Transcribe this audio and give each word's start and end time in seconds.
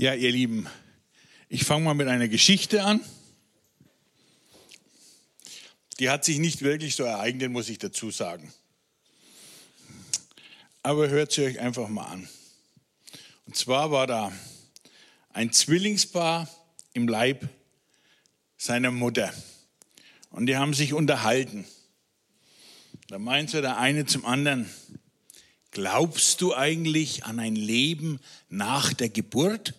Ja, 0.00 0.14
ihr 0.14 0.30
Lieben, 0.30 0.68
ich 1.48 1.64
fange 1.64 1.84
mal 1.84 1.94
mit 1.94 2.06
einer 2.06 2.28
Geschichte 2.28 2.84
an. 2.84 3.00
Die 5.98 6.08
hat 6.08 6.24
sich 6.24 6.38
nicht 6.38 6.62
wirklich 6.62 6.94
so 6.94 7.02
ereignet, 7.02 7.50
muss 7.50 7.68
ich 7.68 7.78
dazu 7.78 8.12
sagen. 8.12 8.52
Aber 10.84 11.08
hört 11.08 11.32
sie 11.32 11.42
euch 11.42 11.58
einfach 11.58 11.88
mal 11.88 12.04
an. 12.04 12.28
Und 13.46 13.56
zwar 13.56 13.90
war 13.90 14.06
da 14.06 14.30
ein 15.30 15.52
Zwillingspaar 15.52 16.48
im 16.92 17.08
Leib 17.08 17.48
seiner 18.56 18.92
Mutter. 18.92 19.34
Und 20.30 20.46
die 20.46 20.56
haben 20.56 20.74
sich 20.74 20.92
unterhalten. 20.92 21.64
Da 23.08 23.18
meinte 23.18 23.62
der 23.62 23.78
eine 23.78 24.06
zum 24.06 24.24
anderen, 24.24 24.70
glaubst 25.72 26.40
du 26.40 26.54
eigentlich 26.54 27.24
an 27.24 27.40
ein 27.40 27.56
Leben 27.56 28.20
nach 28.48 28.92
der 28.92 29.08
Geburt? 29.08 29.74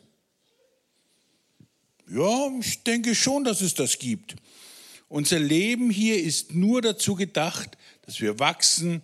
Ja, 2.12 2.52
ich 2.59 2.81
denke 2.84 3.13
schon, 3.13 3.44
dass 3.44 3.62
es 3.62 3.76
das 3.76 3.99
gibt. 3.99 4.36
Unser 5.09 5.38
Leben 5.38 5.91
hier 5.91 6.22
ist 6.22 6.55
nur 6.55 6.81
dazu 6.81 7.13
gedacht, 7.13 7.77
dass 8.05 8.20
wir 8.20 8.40
wachsen 8.40 9.04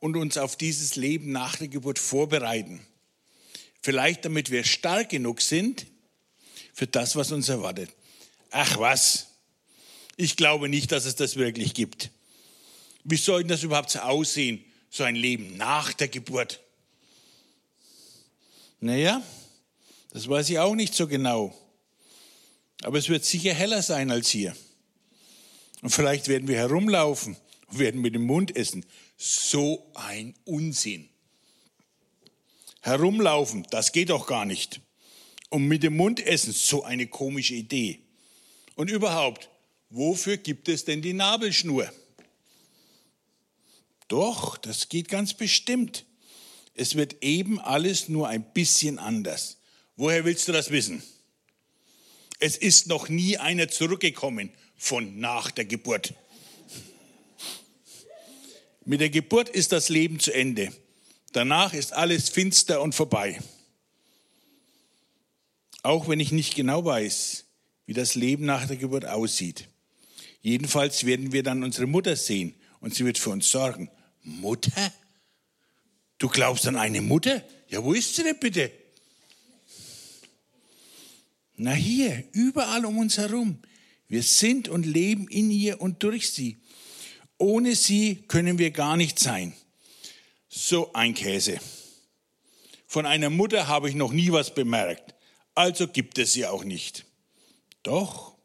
und 0.00 0.16
uns 0.16 0.36
auf 0.36 0.56
dieses 0.56 0.96
Leben 0.96 1.32
nach 1.32 1.56
der 1.56 1.68
Geburt 1.68 1.98
vorbereiten. 1.98 2.80
Vielleicht 3.80 4.26
damit 4.26 4.50
wir 4.50 4.64
stark 4.64 5.08
genug 5.08 5.40
sind 5.40 5.86
für 6.74 6.86
das, 6.86 7.16
was 7.16 7.32
uns 7.32 7.48
erwartet. 7.48 7.90
Ach 8.50 8.78
was, 8.78 9.28
ich 10.16 10.36
glaube 10.36 10.68
nicht, 10.68 10.92
dass 10.92 11.06
es 11.06 11.16
das 11.16 11.36
wirklich 11.36 11.72
gibt. 11.72 12.10
Wie 13.02 13.16
soll 13.16 13.40
denn 13.40 13.48
das 13.48 13.62
überhaupt 13.62 13.90
so 13.90 14.00
aussehen, 14.00 14.62
so 14.90 15.04
ein 15.04 15.16
Leben 15.16 15.56
nach 15.56 15.94
der 15.94 16.08
Geburt? 16.08 16.60
Naja, 18.80 19.22
das 20.12 20.28
weiß 20.28 20.50
ich 20.50 20.58
auch 20.58 20.74
nicht 20.74 20.94
so 20.94 21.06
genau. 21.06 21.58
Aber 22.84 22.98
es 22.98 23.08
wird 23.08 23.24
sicher 23.24 23.54
heller 23.54 23.82
sein 23.82 24.10
als 24.10 24.30
hier. 24.30 24.56
Und 25.82 25.90
vielleicht 25.90 26.28
werden 26.28 26.48
wir 26.48 26.56
herumlaufen 26.56 27.36
und 27.68 27.78
werden 27.78 28.00
mit 28.00 28.14
dem 28.14 28.24
Mund 28.24 28.56
essen. 28.56 28.84
So 29.16 29.90
ein 29.94 30.34
Unsinn. 30.44 31.08
Herumlaufen, 32.80 33.66
das 33.70 33.92
geht 33.92 34.10
doch 34.10 34.26
gar 34.26 34.44
nicht. 34.44 34.80
Und 35.50 35.68
mit 35.68 35.82
dem 35.82 35.96
Mund 35.96 36.24
essen, 36.24 36.52
so 36.52 36.82
eine 36.82 37.06
komische 37.06 37.54
Idee. 37.54 38.00
Und 38.74 38.90
überhaupt, 38.90 39.50
wofür 39.90 40.36
gibt 40.36 40.68
es 40.68 40.84
denn 40.84 41.02
die 41.02 41.12
Nabelschnur? 41.12 41.92
Doch, 44.08 44.56
das 44.56 44.88
geht 44.88 45.08
ganz 45.08 45.34
bestimmt. 45.34 46.04
Es 46.74 46.96
wird 46.96 47.22
eben 47.22 47.60
alles 47.60 48.08
nur 48.08 48.28
ein 48.28 48.44
bisschen 48.52 48.98
anders. 48.98 49.58
Woher 49.96 50.24
willst 50.24 50.48
du 50.48 50.52
das 50.52 50.70
wissen? 50.70 51.02
Es 52.44 52.56
ist 52.56 52.88
noch 52.88 53.08
nie 53.08 53.38
einer 53.38 53.68
zurückgekommen 53.68 54.50
von 54.76 55.20
nach 55.20 55.52
der 55.52 55.64
Geburt. 55.64 56.12
Mit 58.84 59.00
der 59.00 59.10
Geburt 59.10 59.48
ist 59.48 59.70
das 59.70 59.88
Leben 59.88 60.18
zu 60.18 60.34
Ende. 60.34 60.72
Danach 61.30 61.72
ist 61.72 61.92
alles 61.92 62.30
finster 62.30 62.82
und 62.82 62.96
vorbei. 62.96 63.40
Auch 65.84 66.08
wenn 66.08 66.18
ich 66.18 66.32
nicht 66.32 66.56
genau 66.56 66.84
weiß, 66.84 67.44
wie 67.86 67.92
das 67.92 68.16
Leben 68.16 68.44
nach 68.44 68.66
der 68.66 68.76
Geburt 68.76 69.06
aussieht. 69.06 69.68
Jedenfalls 70.40 71.06
werden 71.06 71.30
wir 71.30 71.44
dann 71.44 71.62
unsere 71.62 71.86
Mutter 71.86 72.16
sehen 72.16 72.56
und 72.80 72.92
sie 72.92 73.04
wird 73.04 73.18
für 73.18 73.30
uns 73.30 73.48
sorgen. 73.48 73.88
Mutter? 74.24 74.92
Du 76.18 76.28
glaubst 76.28 76.66
an 76.66 76.74
eine 76.74 77.02
Mutter? 77.02 77.44
Ja, 77.68 77.84
wo 77.84 77.92
ist 77.92 78.16
sie 78.16 78.24
denn 78.24 78.40
bitte? 78.40 78.72
Na 81.64 81.74
hier, 81.74 82.24
überall 82.32 82.84
um 82.84 82.98
uns 82.98 83.18
herum. 83.18 83.62
Wir 84.08 84.24
sind 84.24 84.68
und 84.68 84.84
leben 84.84 85.28
in 85.28 85.48
ihr 85.48 85.80
und 85.80 86.02
durch 86.02 86.32
sie. 86.32 86.60
Ohne 87.38 87.76
sie 87.76 88.16
können 88.26 88.58
wir 88.58 88.72
gar 88.72 88.96
nicht 88.96 89.20
sein. 89.20 89.52
So 90.48 90.92
ein 90.92 91.14
Käse. 91.14 91.60
Von 92.88 93.06
einer 93.06 93.30
Mutter 93.30 93.68
habe 93.68 93.88
ich 93.88 93.94
noch 93.94 94.12
nie 94.12 94.32
was 94.32 94.52
bemerkt. 94.52 95.14
Also 95.54 95.86
gibt 95.86 96.18
es 96.18 96.32
sie 96.32 96.46
auch 96.46 96.64
nicht. 96.64 97.04
Doch, 97.84 98.36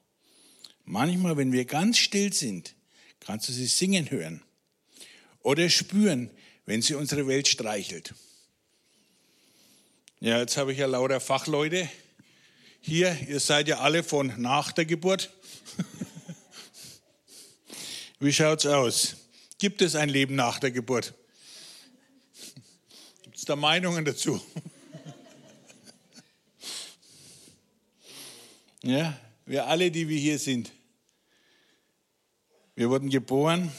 manchmal, 0.85 1.37
wenn 1.37 1.51
wir 1.51 1.65
ganz 1.65 1.97
still 1.97 2.31
sind, 2.33 2.75
kannst 3.19 3.49
du 3.49 3.51
sie 3.51 3.65
singen 3.65 4.11
hören. 4.11 4.43
Oder 5.41 5.71
spüren, 5.71 6.29
wenn 6.67 6.83
sie 6.83 6.93
unsere 6.93 7.25
Welt 7.25 7.47
streichelt. 7.47 8.13
Ja, 10.19 10.37
jetzt 10.37 10.55
habe 10.55 10.71
ich 10.71 10.77
ja 10.77 10.85
lauter 10.85 11.19
Fachleute 11.19 11.89
hier, 12.87 13.17
ihr 13.27 13.41
seid 13.41 13.67
ja 13.67 13.79
alle 13.79 14.01
von 14.01 14.33
nach 14.37 14.71
der 14.71 14.85
Geburt. 14.85 15.29
Wie 18.19 18.31
schaut's 18.31 18.65
aus? 18.65 19.17
Gibt 19.59 19.81
es 19.81 19.95
ein 19.95 20.07
Leben 20.07 20.35
nach 20.35 20.57
der 20.59 20.71
Geburt? 20.71 21.13
Gibt 23.23 23.37
es 23.37 23.43
da 23.43 23.57
Meinungen 23.57 24.05
dazu? 24.05 24.41
Ja, 28.83 29.19
wir 29.45 29.67
alle, 29.67 29.91
die 29.91 30.07
wir 30.07 30.17
hier 30.17 30.39
sind. 30.39 30.71
Wir 32.75 32.89
wurden 32.89 33.09
geboren, 33.09 33.69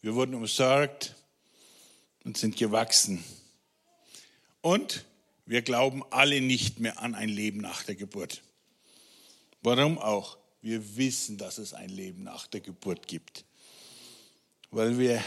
wir 0.00 0.14
wurden 0.14 0.34
umsorgt 0.34 1.16
und 2.24 2.38
sind 2.38 2.56
gewachsen. 2.56 3.22
Und 4.62 5.04
wir 5.50 5.62
glauben 5.62 6.04
alle 6.10 6.40
nicht 6.40 6.78
mehr 6.78 7.02
an 7.02 7.16
ein 7.16 7.28
Leben 7.28 7.58
nach 7.58 7.82
der 7.82 7.96
Geburt. 7.96 8.40
Warum 9.62 9.98
auch? 9.98 10.38
Wir 10.62 10.96
wissen, 10.96 11.38
dass 11.38 11.58
es 11.58 11.74
ein 11.74 11.88
Leben 11.88 12.22
nach 12.22 12.46
der 12.46 12.60
Geburt 12.60 13.08
gibt. 13.08 13.44
Weil 14.70 14.96
wir 15.00 15.20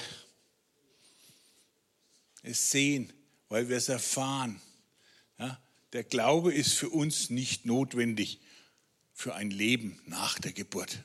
es 2.41 2.71
sehen, 2.71 3.11
weil 3.49 3.67
wir 3.67 3.75
es 3.75 3.89
erfahren. 3.89 4.61
Ja, 5.39 5.61
der 5.91 6.05
Glaube 6.05 6.53
ist 6.53 6.71
für 6.71 6.87
uns 6.87 7.29
nicht 7.29 7.65
notwendig 7.65 8.39
für 9.13 9.35
ein 9.35 9.51
Leben 9.51 10.01
nach 10.05 10.39
der 10.39 10.53
Geburt. 10.53 10.99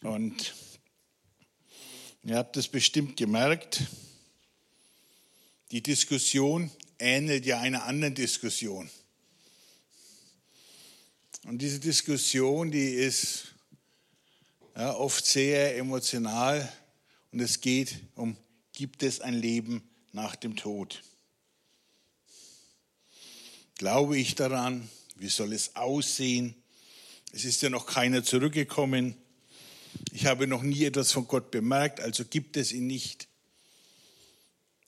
Und 0.00 0.56
ihr 2.24 2.36
habt 2.36 2.56
es 2.56 2.66
bestimmt 2.66 3.16
gemerkt, 3.16 3.82
die 5.70 5.84
Diskussion 5.84 6.72
ähnelt 6.98 7.46
ja 7.46 7.60
einer 7.60 7.84
anderen 7.84 8.14
Diskussion. 8.14 8.90
Und 11.44 11.58
diese 11.58 11.78
Diskussion, 11.78 12.70
die 12.70 12.94
ist 12.94 13.54
ja, 14.76 14.94
oft 14.94 15.24
sehr 15.24 15.76
emotional 15.76 16.70
und 17.32 17.40
es 17.40 17.60
geht 17.60 17.96
um, 18.14 18.36
gibt 18.72 19.02
es 19.02 19.20
ein 19.20 19.34
Leben 19.34 19.88
nach 20.12 20.36
dem 20.36 20.56
Tod? 20.56 21.02
Glaube 23.76 24.18
ich 24.18 24.34
daran? 24.34 24.88
Wie 25.16 25.28
soll 25.28 25.52
es 25.52 25.76
aussehen? 25.76 26.54
Es 27.32 27.44
ist 27.44 27.62
ja 27.62 27.70
noch 27.70 27.86
keiner 27.86 28.24
zurückgekommen. 28.24 29.16
Ich 30.12 30.26
habe 30.26 30.46
noch 30.46 30.62
nie 30.62 30.84
etwas 30.84 31.12
von 31.12 31.26
Gott 31.28 31.50
bemerkt, 31.50 32.00
also 32.00 32.24
gibt 32.24 32.56
es 32.56 32.72
ihn 32.72 32.86
nicht. 32.86 33.27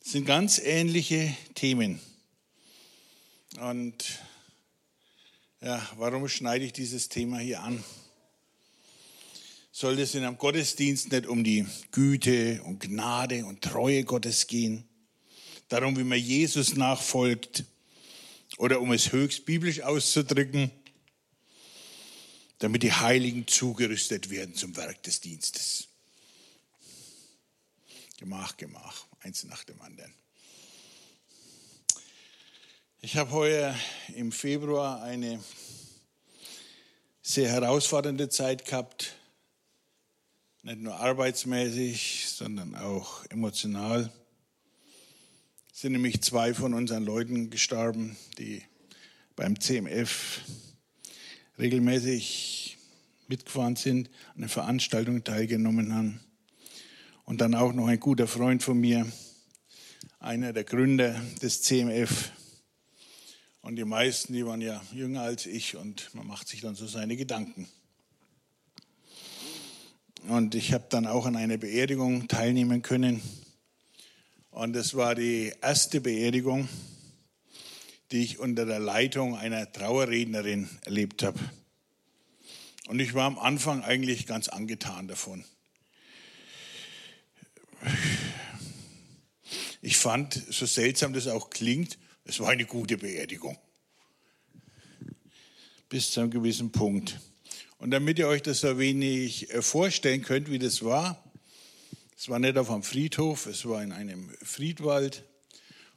Das 0.02 0.12
sind 0.12 0.24
ganz 0.24 0.58
ähnliche 0.58 1.36
Themen. 1.54 2.00
Und 3.60 4.18
ja, 5.60 5.86
warum 5.96 6.26
schneide 6.26 6.64
ich 6.64 6.72
dieses 6.72 7.10
Thema 7.10 7.38
hier 7.38 7.62
an? 7.62 7.84
Soll 9.72 9.98
es 9.98 10.14
in 10.14 10.24
einem 10.24 10.38
Gottesdienst 10.38 11.12
nicht 11.12 11.26
um 11.26 11.44
die 11.44 11.66
Güte 11.92 12.62
und 12.62 12.80
Gnade 12.80 13.44
und 13.44 13.62
Treue 13.62 14.04
Gottes 14.04 14.46
gehen? 14.46 14.88
Darum, 15.68 15.96
wie 15.98 16.04
man 16.04 16.18
Jesus 16.18 16.76
nachfolgt? 16.76 17.64
Oder 18.56 18.80
um 18.80 18.92
es 18.92 19.12
höchst 19.12 19.44
biblisch 19.44 19.82
auszudrücken, 19.82 20.70
damit 22.58 22.82
die 22.82 22.92
Heiligen 22.92 23.46
zugerüstet 23.46 24.30
werden 24.30 24.54
zum 24.54 24.76
Werk 24.76 25.02
des 25.02 25.20
Dienstes. 25.20 25.88
Gemach, 28.18 28.56
Gemach 28.56 29.09
eins 29.20 29.44
nach 29.44 29.64
dem 29.64 29.80
anderen. 29.80 30.12
Ich 33.00 33.16
habe 33.16 33.30
heuer 33.30 33.74
im 34.14 34.32
Februar 34.32 35.02
eine 35.02 35.42
sehr 37.22 37.48
herausfordernde 37.48 38.28
Zeit 38.28 38.64
gehabt, 38.64 39.14
nicht 40.62 40.80
nur 40.80 40.96
arbeitsmäßig, 40.96 42.26
sondern 42.28 42.74
auch 42.74 43.24
emotional. 43.26 44.12
Es 45.72 45.80
sind 45.80 45.92
nämlich 45.92 46.20
zwei 46.22 46.52
von 46.52 46.74
unseren 46.74 47.04
Leuten 47.04 47.48
gestorben, 47.48 48.16
die 48.38 48.62
beim 49.36 49.58
CMF 49.58 50.42
regelmäßig 51.58 52.76
mitgefahren 53.28 53.76
sind, 53.76 54.10
an 54.34 54.40
der 54.40 54.50
Veranstaltung 54.50 55.24
teilgenommen 55.24 55.94
haben. 55.94 56.20
Und 57.30 57.40
dann 57.40 57.54
auch 57.54 57.72
noch 57.72 57.86
ein 57.86 58.00
guter 58.00 58.26
Freund 58.26 58.60
von 58.60 58.80
mir, 58.80 59.06
einer 60.18 60.52
der 60.52 60.64
Gründer 60.64 61.14
des 61.40 61.62
CMF. 61.62 62.32
Und 63.60 63.76
die 63.76 63.84
meisten, 63.84 64.32
die 64.32 64.44
waren 64.44 64.60
ja 64.60 64.82
jünger 64.92 65.22
als 65.22 65.46
ich 65.46 65.76
und 65.76 66.12
man 66.12 66.26
macht 66.26 66.48
sich 66.48 66.60
dann 66.60 66.74
so 66.74 66.88
seine 66.88 67.16
Gedanken. 67.16 67.68
Und 70.26 70.56
ich 70.56 70.72
habe 70.72 70.86
dann 70.88 71.06
auch 71.06 71.24
an 71.24 71.36
einer 71.36 71.56
Beerdigung 71.56 72.26
teilnehmen 72.26 72.82
können. 72.82 73.22
Und 74.50 74.74
es 74.74 74.96
war 74.96 75.14
die 75.14 75.52
erste 75.62 76.00
Beerdigung, 76.00 76.68
die 78.10 78.24
ich 78.24 78.40
unter 78.40 78.66
der 78.66 78.80
Leitung 78.80 79.36
einer 79.36 79.70
Trauerrednerin 79.70 80.68
erlebt 80.84 81.22
habe. 81.22 81.38
Und 82.88 82.98
ich 82.98 83.14
war 83.14 83.26
am 83.26 83.38
Anfang 83.38 83.84
eigentlich 83.84 84.26
ganz 84.26 84.48
angetan 84.48 85.06
davon. 85.06 85.44
Ich 89.82 89.96
fand, 89.96 90.34
so 90.50 90.66
seltsam 90.66 91.12
das 91.12 91.26
auch 91.26 91.50
klingt, 91.50 91.98
es 92.24 92.38
war 92.40 92.50
eine 92.50 92.66
gute 92.66 92.98
Beerdigung. 92.98 93.58
Bis 95.88 96.10
zu 96.10 96.20
einem 96.20 96.30
gewissen 96.30 96.70
Punkt. 96.70 97.18
Und 97.78 97.90
damit 97.90 98.18
ihr 98.18 98.28
euch 98.28 98.42
das 98.42 98.60
so 98.60 98.78
wenig 98.78 99.50
äh, 99.50 99.62
vorstellen 99.62 100.22
könnt, 100.22 100.50
wie 100.50 100.58
das 100.58 100.84
war, 100.84 101.24
es 102.16 102.28
war 102.28 102.38
nicht 102.38 102.58
auf 102.58 102.70
einem 102.70 102.82
Friedhof, 102.82 103.46
es 103.46 103.64
war 103.64 103.82
in 103.82 103.92
einem 103.92 104.28
Friedwald. 104.42 105.24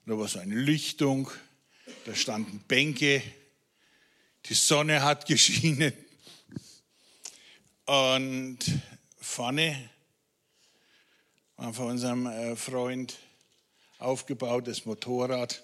Und 0.06 0.14
da 0.14 0.18
war 0.18 0.30
so 0.30 0.40
eine 0.40 0.56
Lichtung, 0.56 1.30
da 2.06 2.16
standen 2.16 2.60
Bänke, 2.68 3.22
die 4.46 4.54
Sonne 4.54 5.04
hat 5.04 5.26
geschienen. 5.26 5.92
Und 7.86 8.60
vorne 9.20 9.90
war 11.56 11.74
von 11.74 11.92
unserem 11.92 12.26
äh, 12.26 12.56
Freund 12.56 13.18
aufgebautes 14.00 14.86
Motorrad, 14.86 15.64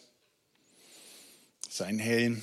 sein 1.69 1.99
Helm. 1.99 2.41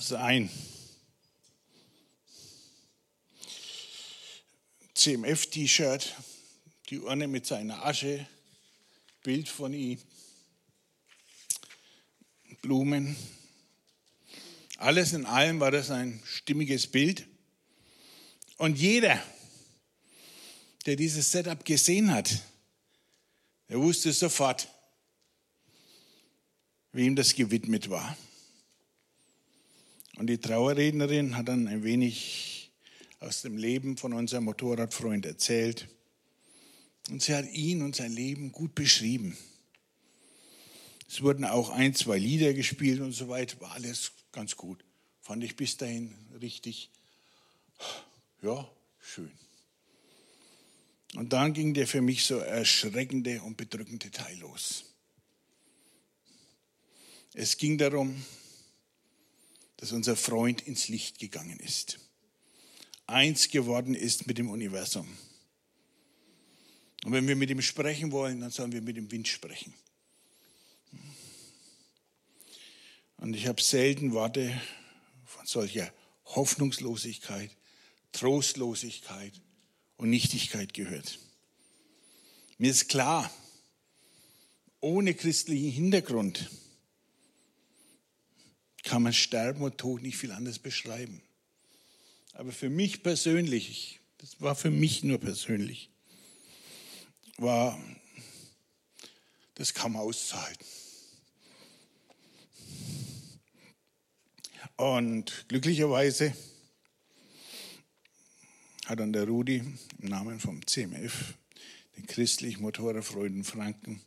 sein 0.00 0.48
CMF-T-Shirt, 4.94 6.14
die 6.88 7.00
Urne 7.00 7.28
mit 7.28 7.46
seiner 7.46 7.84
Asche, 7.84 8.26
Bild 9.22 9.48
von 9.48 9.74
ihm, 9.74 10.00
Blumen. 12.62 13.16
Alles 14.78 15.12
in 15.12 15.26
allem 15.26 15.58
war 15.58 15.72
das 15.72 15.90
ein 15.90 16.22
stimmiges 16.24 16.86
Bild. 16.86 17.26
Und 18.58 18.78
jeder, 18.78 19.20
der 20.86 20.94
dieses 20.94 21.32
Setup 21.32 21.64
gesehen 21.64 22.12
hat, 22.12 22.42
der 23.68 23.80
wusste 23.80 24.12
sofort, 24.12 24.68
wem 26.92 27.16
das 27.16 27.34
gewidmet 27.34 27.90
war. 27.90 28.16
Und 30.16 30.28
die 30.28 30.38
Trauerrednerin 30.38 31.36
hat 31.36 31.48
dann 31.48 31.66
ein 31.66 31.82
wenig 31.82 32.70
aus 33.18 33.42
dem 33.42 33.56
Leben 33.56 33.96
von 33.96 34.12
unserem 34.12 34.44
Motorradfreund 34.44 35.26
erzählt. 35.26 35.88
Und 37.10 37.20
sie 37.20 37.34
hat 37.34 37.50
ihn 37.50 37.82
und 37.82 37.96
sein 37.96 38.12
Leben 38.12 38.52
gut 38.52 38.76
beschrieben. 38.76 39.36
Es 41.08 41.20
wurden 41.20 41.44
auch 41.44 41.70
ein, 41.70 41.96
zwei 41.96 42.16
Lieder 42.18 42.54
gespielt 42.54 43.00
und 43.00 43.10
so 43.12 43.28
weiter. 43.28 43.60
War 43.60 43.72
alles 43.72 44.12
ganz 44.32 44.56
gut. 44.56 44.84
Fand 45.20 45.44
ich 45.44 45.56
bis 45.56 45.76
dahin 45.76 46.14
richtig, 46.40 46.90
ja, 48.42 48.68
schön. 49.00 49.30
Und 51.14 51.32
dann 51.32 51.52
ging 51.54 51.74
der 51.74 51.86
für 51.86 52.02
mich 52.02 52.24
so 52.24 52.38
erschreckende 52.38 53.42
und 53.42 53.56
bedrückende 53.56 54.10
Teil 54.10 54.38
los. 54.38 54.84
Es 57.34 57.56
ging 57.56 57.78
darum, 57.78 58.24
dass 59.76 59.92
unser 59.92 60.16
Freund 60.16 60.62
ins 60.62 60.88
Licht 60.88 61.18
gegangen 61.18 61.58
ist. 61.60 61.98
Eins 63.06 63.48
geworden 63.48 63.94
ist 63.94 64.26
mit 64.26 64.38
dem 64.38 64.50
Universum. 64.50 65.08
Und 67.04 67.12
wenn 67.12 67.28
wir 67.28 67.36
mit 67.36 67.48
ihm 67.48 67.62
sprechen 67.62 68.12
wollen, 68.12 68.40
dann 68.40 68.50
sollen 68.50 68.72
wir 68.72 68.82
mit 68.82 68.96
dem 68.96 69.10
Wind 69.10 69.28
sprechen. 69.28 69.72
Und 73.18 73.34
ich 73.34 73.46
habe 73.46 73.60
selten 73.60 74.12
Worte 74.12 74.60
von 75.24 75.44
solcher 75.44 75.92
Hoffnungslosigkeit, 76.24 77.50
Trostlosigkeit 78.12 79.32
und 79.96 80.10
Nichtigkeit 80.10 80.72
gehört. 80.72 81.18
Mir 82.58 82.70
ist 82.70 82.88
klar, 82.88 83.30
ohne 84.80 85.14
christlichen 85.14 85.70
Hintergrund 85.70 86.48
kann 88.84 89.02
man 89.02 89.12
Sterben 89.12 89.62
und 89.62 89.78
Tod 89.78 90.02
nicht 90.02 90.16
viel 90.16 90.32
anders 90.32 90.60
beschreiben. 90.60 91.20
Aber 92.34 92.52
für 92.52 92.70
mich 92.70 93.02
persönlich, 93.02 93.98
das 94.18 94.40
war 94.40 94.54
für 94.54 94.70
mich 94.70 95.02
nur 95.02 95.18
persönlich, 95.18 95.90
war, 97.36 97.78
das 99.54 99.74
man 99.92 100.02
auszuhalten. 100.02 100.64
Und 104.78 105.46
glücklicherweise 105.48 106.32
hat 108.86 109.00
dann 109.00 109.12
der 109.12 109.26
Rudi 109.26 109.56
im 109.98 110.08
Namen 110.08 110.38
vom 110.38 110.64
CMF, 110.64 111.34
den 111.96 112.06
christlichen 112.06 112.62
Motorradfreunden 112.62 113.42
Franken, 113.42 114.00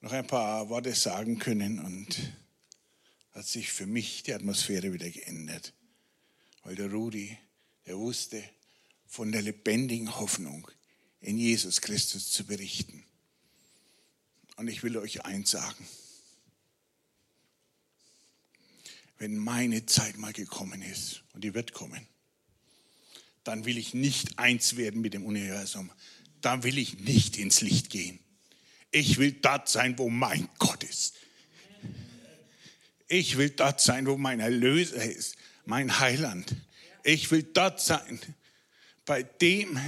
noch 0.00 0.10
ein 0.10 0.26
paar 0.26 0.68
Worte 0.70 0.92
sagen 0.92 1.38
können 1.38 1.78
und 1.78 2.18
hat 3.30 3.46
sich 3.46 3.70
für 3.70 3.86
mich 3.86 4.24
die 4.24 4.34
Atmosphäre 4.34 4.92
wieder 4.92 5.08
geändert. 5.08 5.72
Weil 6.64 6.74
der 6.74 6.90
Rudi, 6.90 7.38
der 7.86 7.96
wusste 7.96 8.42
von 9.06 9.30
der 9.30 9.42
lebendigen 9.42 10.18
Hoffnung 10.18 10.68
in 11.20 11.38
Jesus 11.38 11.80
Christus 11.80 12.32
zu 12.32 12.44
berichten. 12.44 13.04
Und 14.56 14.66
ich 14.66 14.82
will 14.82 14.96
euch 14.96 15.24
eins 15.24 15.52
sagen. 15.52 15.86
Wenn 19.18 19.36
meine 19.36 19.86
Zeit 19.86 20.18
mal 20.18 20.32
gekommen 20.32 20.82
ist, 20.82 21.22
und 21.32 21.42
die 21.42 21.54
wird 21.54 21.72
kommen, 21.72 22.06
dann 23.44 23.64
will 23.64 23.78
ich 23.78 23.94
nicht 23.94 24.38
eins 24.38 24.76
werden 24.76 25.00
mit 25.00 25.14
dem 25.14 25.24
Universum. 25.24 25.90
Dann 26.40 26.64
will 26.64 26.78
ich 26.78 26.98
nicht 26.98 27.36
ins 27.38 27.60
Licht 27.60 27.90
gehen. 27.90 28.18
Ich 28.90 29.18
will 29.18 29.32
dort 29.32 29.68
sein, 29.68 29.98
wo 29.98 30.08
mein 30.08 30.48
Gott 30.58 30.82
ist. 30.84 31.14
Ich 33.08 33.36
will 33.36 33.50
dort 33.50 33.80
sein, 33.80 34.06
wo 34.06 34.16
mein 34.16 34.40
Erlöser 34.40 35.02
ist, 35.04 35.36
mein 35.64 36.00
Heiland. 36.00 36.54
Ich 37.04 37.30
will 37.30 37.44
dort 37.44 37.80
sein, 37.80 38.18
bei 39.04 39.22
dem, 39.22 39.78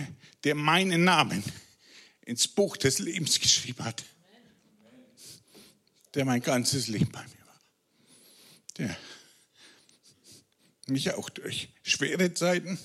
der 0.45 0.55
meinen 0.55 1.03
Namen 1.03 1.43
ins 2.25 2.47
Buch 2.47 2.77
des 2.77 3.01
Lebens 3.01 3.41
geschrieben 3.41 3.85
hat. 3.85 4.05
Der 6.15 6.25
mein 6.25 6.41
ganzes 6.41 6.87
Leben 6.87 7.11
bei 7.11 7.23
mir 7.23 7.47
war. 7.47 7.61
Der 8.79 8.97
mich 10.91 11.13
auch 11.13 11.31
durch 11.31 11.71
schwere 11.83 12.35
Zeiten 12.35 12.79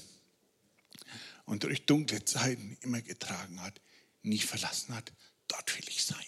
und 1.46 1.64
durch 1.64 1.86
dunkle 1.86 2.24
Zeiten 2.26 2.78
immer 2.82 3.02
getragen 3.02 3.62
hat, 3.62 3.82
nie 4.22 4.40
verlassen 4.40 4.96
hat. 4.96 5.12
Dort 5.48 5.76
will 5.78 5.86
ich 5.88 6.06
sein. 6.06 6.26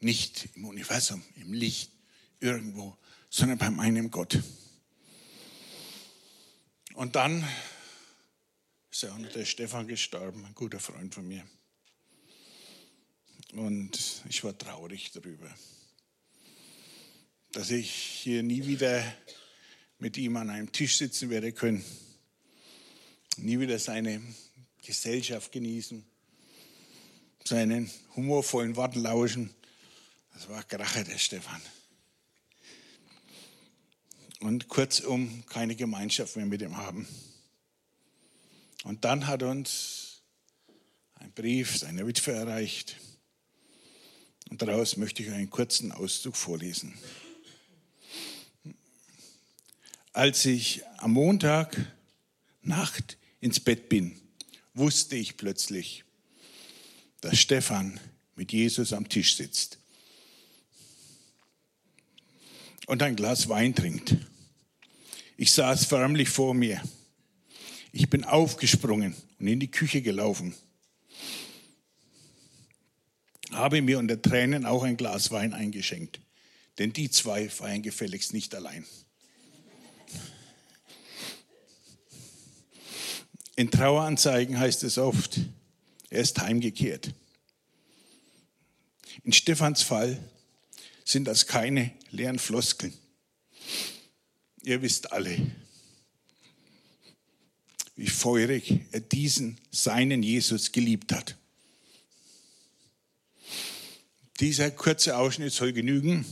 Nicht 0.00 0.48
im 0.54 0.64
Universum, 0.64 1.22
im 1.36 1.52
Licht, 1.52 1.92
irgendwo, 2.40 2.96
sondern 3.30 3.58
bei 3.58 3.70
meinem 3.70 4.10
Gott. 4.10 4.38
Und 6.94 7.16
dann 7.16 7.46
ist 8.90 9.02
ja 9.02 9.12
auch 9.12 9.18
noch 9.18 9.32
der 9.32 9.46
Stefan 9.46 9.88
gestorben, 9.88 10.44
ein 10.44 10.54
guter 10.54 10.80
Freund 10.80 11.14
von 11.14 11.26
mir. 11.26 11.46
Und 13.52 14.22
ich 14.28 14.44
war 14.44 14.56
traurig 14.56 15.12
darüber, 15.12 15.54
dass 17.52 17.70
ich 17.70 17.92
hier 17.92 18.42
nie 18.42 18.66
wieder 18.66 19.02
mit 20.02 20.18
ihm 20.18 20.36
an 20.36 20.50
einem 20.50 20.72
Tisch 20.72 20.96
sitzen 20.96 21.30
werde 21.30 21.52
können, 21.52 21.84
nie 23.36 23.60
wieder 23.60 23.78
seine 23.78 24.20
Gesellschaft 24.84 25.52
genießen, 25.52 26.04
seinen 27.44 27.88
humorvollen 28.16 28.74
Worten 28.74 28.98
lauschen. 28.98 29.54
Das 30.34 30.48
war 30.48 30.64
Kracher, 30.64 31.04
der 31.04 31.18
Stefan 31.18 31.62
und 34.40 34.66
kurzum 34.66 35.44
keine 35.46 35.76
Gemeinschaft 35.76 36.34
mehr 36.34 36.46
mit 36.46 36.62
ihm 36.62 36.76
haben. 36.76 37.06
Und 38.82 39.04
dann 39.04 39.28
hat 39.28 39.44
uns 39.44 40.22
ein 41.14 41.30
Brief 41.30 41.78
seiner 41.78 42.08
Witwe 42.08 42.32
erreicht. 42.32 42.96
Und 44.50 44.62
daraus 44.62 44.96
möchte 44.96 45.22
ich 45.22 45.30
einen 45.30 45.48
kurzen 45.48 45.92
Auszug 45.92 46.34
vorlesen. 46.34 46.92
Als 50.14 50.44
ich 50.44 50.82
am 50.98 51.12
Montag 51.12 51.74
Nacht 52.60 53.16
ins 53.40 53.60
Bett 53.60 53.88
bin, 53.88 54.20
wusste 54.74 55.16
ich 55.16 55.38
plötzlich, 55.38 56.04
dass 57.22 57.38
Stefan 57.38 57.98
mit 58.36 58.52
Jesus 58.52 58.92
am 58.92 59.08
Tisch 59.08 59.36
sitzt 59.36 59.78
und 62.86 63.02
ein 63.02 63.16
Glas 63.16 63.48
Wein 63.48 63.74
trinkt. 63.74 64.16
Ich 65.38 65.56
es 65.56 65.86
förmlich 65.86 66.28
vor 66.28 66.52
mir. 66.52 66.82
Ich 67.90 68.10
bin 68.10 68.24
aufgesprungen 68.24 69.16
und 69.38 69.46
in 69.46 69.60
die 69.60 69.70
Küche 69.70 70.02
gelaufen, 70.02 70.54
habe 73.50 73.80
mir 73.80 73.98
unter 73.98 74.20
Tränen 74.20 74.66
auch 74.66 74.82
ein 74.82 74.98
Glas 74.98 75.30
Wein 75.30 75.54
eingeschenkt, 75.54 76.20
denn 76.78 76.92
die 76.92 77.10
zwei 77.10 77.48
feiern 77.48 77.80
gefälligst 77.80 78.34
nicht 78.34 78.54
allein. 78.54 78.84
In 83.56 83.70
Traueranzeigen 83.70 84.58
heißt 84.58 84.82
es 84.84 84.98
oft, 84.98 85.40
er 86.10 86.22
ist 86.22 86.38
heimgekehrt. 86.40 87.12
In 89.24 89.32
Stephans 89.32 89.82
Fall 89.82 90.18
sind 91.04 91.26
das 91.26 91.46
keine 91.46 91.92
leeren 92.10 92.38
Floskeln. 92.38 92.92
Ihr 94.62 94.82
wisst 94.82 95.12
alle, 95.12 95.36
wie 97.96 98.08
feurig 98.08 98.80
er 98.90 99.00
diesen 99.00 99.58
seinen 99.70 100.22
Jesus 100.22 100.72
geliebt 100.72 101.12
hat. 101.12 101.36
Dieser 104.40 104.70
kurze 104.70 105.16
Ausschnitt 105.16 105.52
soll 105.52 105.72
genügen, 105.72 106.24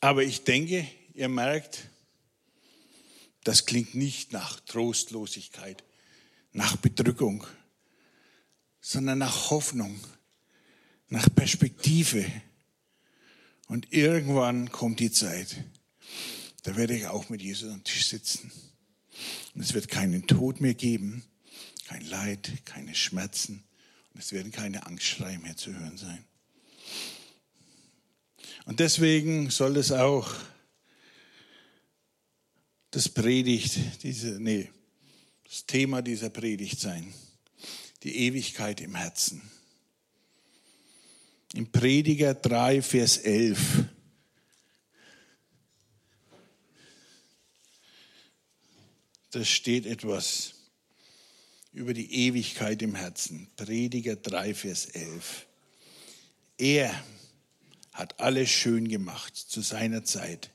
aber 0.00 0.24
ich 0.24 0.42
denke, 0.44 0.86
ihr 1.14 1.28
merkt, 1.28 1.90
das 3.44 3.66
klingt 3.66 3.94
nicht 3.94 4.32
nach 4.32 4.60
Trostlosigkeit, 4.60 5.82
nach 6.52 6.76
Bedrückung, 6.76 7.46
sondern 8.80 9.18
nach 9.18 9.50
Hoffnung, 9.50 9.98
nach 11.08 11.28
Perspektive. 11.34 12.24
Und 13.68 13.92
irgendwann 13.92 14.70
kommt 14.70 15.00
die 15.00 15.12
Zeit, 15.12 15.64
da 16.64 16.76
werde 16.76 16.96
ich 16.96 17.06
auch 17.06 17.28
mit 17.28 17.40
Jesus 17.40 17.72
am 17.72 17.84
Tisch 17.84 18.08
sitzen. 18.08 18.50
Und 19.54 19.62
es 19.62 19.74
wird 19.74 19.88
keinen 19.88 20.26
Tod 20.26 20.60
mehr 20.60 20.74
geben, 20.74 21.24
kein 21.86 22.04
Leid, 22.06 22.52
keine 22.64 22.94
Schmerzen 22.94 23.64
und 24.12 24.20
es 24.20 24.32
werden 24.32 24.52
keine 24.52 24.86
Angstschreie 24.86 25.38
mehr 25.38 25.56
zu 25.56 25.72
hören 25.72 25.96
sein. 25.96 26.24
Und 28.66 28.80
deswegen 28.80 29.50
soll 29.50 29.76
es 29.76 29.92
auch 29.92 30.34
das 32.90 33.08
Predigt, 33.08 33.78
diese, 34.02 34.40
nee, 34.40 34.68
das 35.44 35.66
Thema 35.66 36.02
dieser 36.02 36.30
Predigt 36.30 36.80
sein. 36.80 37.12
Die 38.02 38.16
Ewigkeit 38.16 38.80
im 38.80 38.94
Herzen. 38.94 39.42
Im 41.54 41.70
Prediger 41.70 42.34
3, 42.34 42.82
Vers 42.82 43.18
11. 43.18 43.84
Da 49.32 49.44
steht 49.44 49.86
etwas 49.86 50.54
über 51.72 51.94
die 51.94 52.12
Ewigkeit 52.26 52.82
im 52.82 52.94
Herzen. 52.94 53.48
Prediger 53.56 54.16
3, 54.16 54.54
Vers 54.54 54.86
11. 54.86 55.46
Er 56.58 57.04
hat 57.92 58.18
alles 58.18 58.50
schön 58.50 58.88
gemacht 58.88 59.36
zu 59.36 59.60
seiner 59.60 60.04
Zeit 60.04 60.50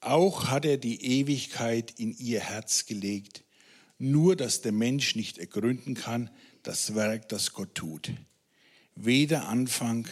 auch 0.00 0.48
hat 0.48 0.64
er 0.64 0.76
die 0.76 1.04
Ewigkeit 1.04 1.98
in 1.98 2.16
ihr 2.16 2.40
Herz 2.40 2.86
gelegt, 2.86 3.44
nur 3.98 4.36
dass 4.36 4.60
der 4.60 4.72
Mensch 4.72 5.16
nicht 5.16 5.38
ergründen 5.38 5.94
kann, 5.94 6.30
das 6.62 6.94
Werk, 6.94 7.28
das 7.28 7.52
Gott 7.52 7.74
tut. 7.74 8.12
Weder 8.94 9.48
Anfang 9.48 10.08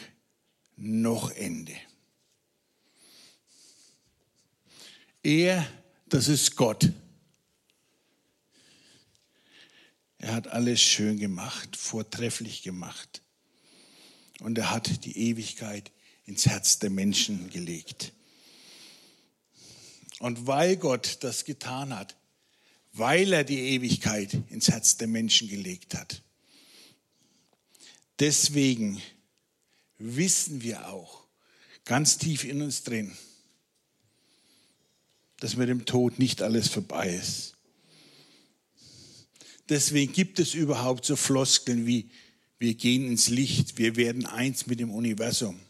noch 0.76 1.30
Ende. 1.30 1.74
Er, 5.22 5.66
das 6.08 6.28
ist 6.28 6.56
Gott. 6.56 6.92
Er 10.18 10.34
hat 10.34 10.48
alles 10.48 10.80
schön 10.80 11.18
gemacht, 11.18 11.76
vortrefflich 11.76 12.62
gemacht. 12.62 13.22
Und 14.40 14.58
er 14.58 14.70
hat 14.70 15.04
die 15.04 15.16
Ewigkeit 15.16 15.92
ins 16.24 16.46
Herz 16.46 16.78
der 16.78 16.90
Menschen 16.90 17.50
gelegt. 17.50 18.12
Und 20.20 20.46
weil 20.46 20.76
Gott 20.76 21.18
das 21.20 21.44
getan 21.44 21.94
hat, 21.94 22.16
weil 22.92 23.32
er 23.32 23.44
die 23.44 23.58
Ewigkeit 23.58 24.32
ins 24.48 24.68
Herz 24.68 24.96
der 24.96 25.08
Menschen 25.08 25.48
gelegt 25.48 25.94
hat, 25.94 26.22
deswegen 28.18 29.02
wissen 29.98 30.62
wir 30.62 30.88
auch 30.88 31.26
ganz 31.84 32.18
tief 32.18 32.44
in 32.44 32.62
uns 32.62 32.82
drin, 32.82 33.16
dass 35.40 35.56
mit 35.56 35.68
dem 35.68 35.84
Tod 35.84 36.18
nicht 36.18 36.40
alles 36.42 36.68
vorbei 36.68 37.14
ist. 37.14 37.54
Deswegen 39.68 40.12
gibt 40.12 40.38
es 40.38 40.54
überhaupt 40.54 41.04
so 41.04 41.16
Floskeln 41.16 41.86
wie, 41.86 42.10
wir 42.58 42.74
gehen 42.74 43.06
ins 43.06 43.28
Licht, 43.28 43.78
wir 43.78 43.96
werden 43.96 44.24
eins 44.24 44.66
mit 44.66 44.80
dem 44.80 44.90
Universum. 44.90 45.60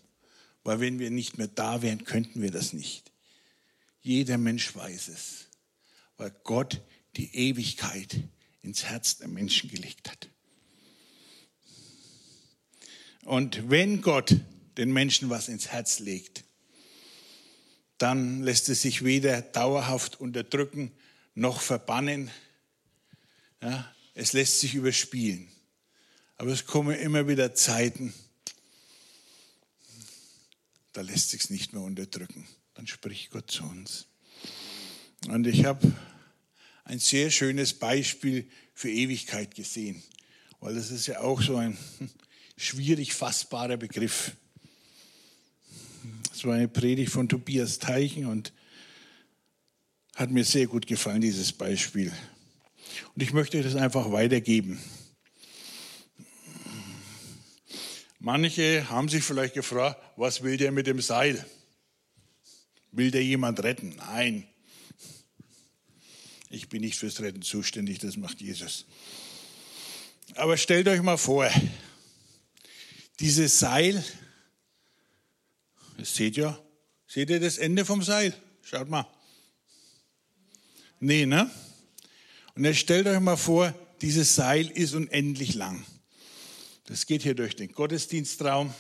Weil 0.62 0.80
wenn 0.80 0.98
wir 0.98 1.10
nicht 1.10 1.38
mehr 1.38 1.48
da 1.48 1.82
wären, 1.82 2.04
könnten 2.04 2.42
wir 2.42 2.50
das 2.50 2.72
nicht. 2.72 3.10
Jeder 4.06 4.38
Mensch 4.38 4.72
weiß 4.76 5.08
es, 5.08 5.48
weil 6.16 6.30
Gott 6.44 6.80
die 7.16 7.34
Ewigkeit 7.34 8.16
ins 8.62 8.84
Herz 8.84 9.16
der 9.16 9.26
Menschen 9.26 9.68
gelegt 9.68 10.08
hat. 10.08 10.28
Und 13.25 13.68
wenn 13.68 14.02
Gott 14.02 14.36
den 14.76 14.92
Menschen 14.92 15.28
was 15.28 15.48
ins 15.48 15.66
Herz 15.66 15.98
legt, 15.98 16.44
dann 17.98 18.44
lässt 18.44 18.68
es 18.68 18.82
sich 18.82 19.02
weder 19.02 19.42
dauerhaft 19.42 20.20
unterdrücken 20.20 20.92
noch 21.34 21.60
verbannen. 21.60 22.30
Ja, 23.60 23.92
es 24.14 24.32
lässt 24.32 24.60
sich 24.60 24.75
überspielen. 24.75 25.48
Aber 26.36 26.52
es 26.52 26.64
kommen 26.64 26.96
immer 26.96 27.26
wieder 27.26 27.56
Zeiten, 27.56 28.14
da 30.92 31.00
lässt 31.00 31.30
sich 31.30 31.50
nicht 31.50 31.72
mehr 31.72 31.82
unterdrücken 31.82 32.46
dann 32.76 32.87
spricht 32.87 33.30
Gott 33.30 33.50
zu 33.50 33.64
uns. 33.64 34.06
Und 35.28 35.47
ich 35.47 35.64
habe 35.64 35.95
ein 36.85 36.99
sehr 36.99 37.30
schönes 37.30 37.73
Beispiel 37.73 38.49
für 38.75 38.90
Ewigkeit 38.90 39.54
gesehen, 39.54 40.02
weil 40.61 40.75
das 40.75 40.90
ist 40.90 41.06
ja 41.06 41.21
auch 41.21 41.40
so 41.40 41.56
ein 41.56 41.76
schwierig 42.56 43.14
fassbarer 43.14 43.78
Begriff. 43.78 44.33
Es 46.33 46.45
war 46.45 46.54
eine 46.54 46.68
Predigt 46.68 47.11
von 47.11 47.28
Tobias 47.28 47.78
Teichen 47.78 48.26
und 48.26 48.52
hat 50.14 50.30
mir 50.30 50.45
sehr 50.45 50.66
gut 50.66 50.87
gefallen, 50.87 51.23
dieses 51.23 51.52
Beispiel. 51.52 52.12
Und 53.14 53.23
ich 53.23 53.33
möchte 53.33 53.62
das 53.62 53.75
einfach 53.75 54.12
weitergeben. 54.12 54.78
Manche 58.18 58.88
haben 58.90 59.09
sich 59.09 59.25
vielleicht 59.25 59.54
gefragt, 59.54 60.02
was 60.16 60.42
will 60.42 60.56
der 60.56 60.73
mit 60.73 60.87
dem 60.87 61.00
Seil? 61.00 61.45
Will 62.96 63.10
der 63.10 63.22
jemand 63.22 63.62
retten? 63.62 63.94
Nein. 63.96 64.48
Ich 66.48 66.70
bin 66.70 66.80
nicht 66.80 66.96
fürs 66.96 67.20
Retten 67.20 67.42
zuständig, 67.42 67.98
das 67.98 68.16
macht 68.16 68.40
Jesus. 68.40 68.86
Aber 70.34 70.56
stellt 70.56 70.88
euch 70.88 71.02
mal 71.02 71.18
vor, 71.18 71.50
dieses 73.20 73.58
Seil, 73.58 74.02
das 75.98 76.14
seht 76.14 76.38
ihr, 76.38 76.58
seht 77.06 77.28
ihr 77.28 77.38
das 77.38 77.58
Ende 77.58 77.84
vom 77.84 78.02
Seil? 78.02 78.34
Schaut 78.62 78.88
mal. 78.88 79.06
Nee, 80.98 81.26
ne? 81.26 81.50
Und 82.54 82.64
jetzt 82.64 82.78
stellt 82.78 83.06
euch 83.06 83.20
mal 83.20 83.36
vor, 83.36 83.74
dieses 84.00 84.34
Seil 84.34 84.70
ist 84.70 84.94
unendlich 84.94 85.52
lang. 85.52 85.84
Das 86.86 87.04
geht 87.04 87.22
hier 87.22 87.34
durch 87.34 87.56
den 87.56 87.72
Gottesdienstraum, 87.72 88.72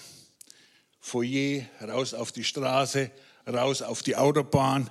Foyer, 1.00 1.66
raus 1.82 2.14
auf 2.14 2.32
die 2.32 2.44
Straße, 2.44 3.10
raus 3.46 3.82
auf 3.82 4.02
die 4.02 4.16
Autobahn, 4.16 4.90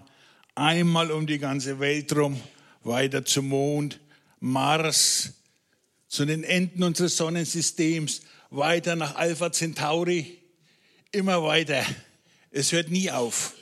einmal 0.56 1.12
um 1.12 1.28
die 1.28 1.40
ganze 1.40 1.80
Welt 1.80 2.16
rum, 2.16 2.42
weiter 2.84 3.26
zum 3.26 3.50
Mond, 3.50 4.00
Mars, 4.40 5.34
zu 6.08 6.26
den 6.26 6.44
Enden 6.44 6.84
unseres 6.84 7.18
Sonnensystems, 7.18 8.22
weiter 8.50 8.96
nach 8.96 9.16
Alpha 9.16 9.52
Centauri, 9.52 10.40
immer 11.12 11.44
weiter. 11.44 11.86
Es 12.52 12.72
hört 12.72 12.90
nie 12.90 13.12
auf. 13.12 13.54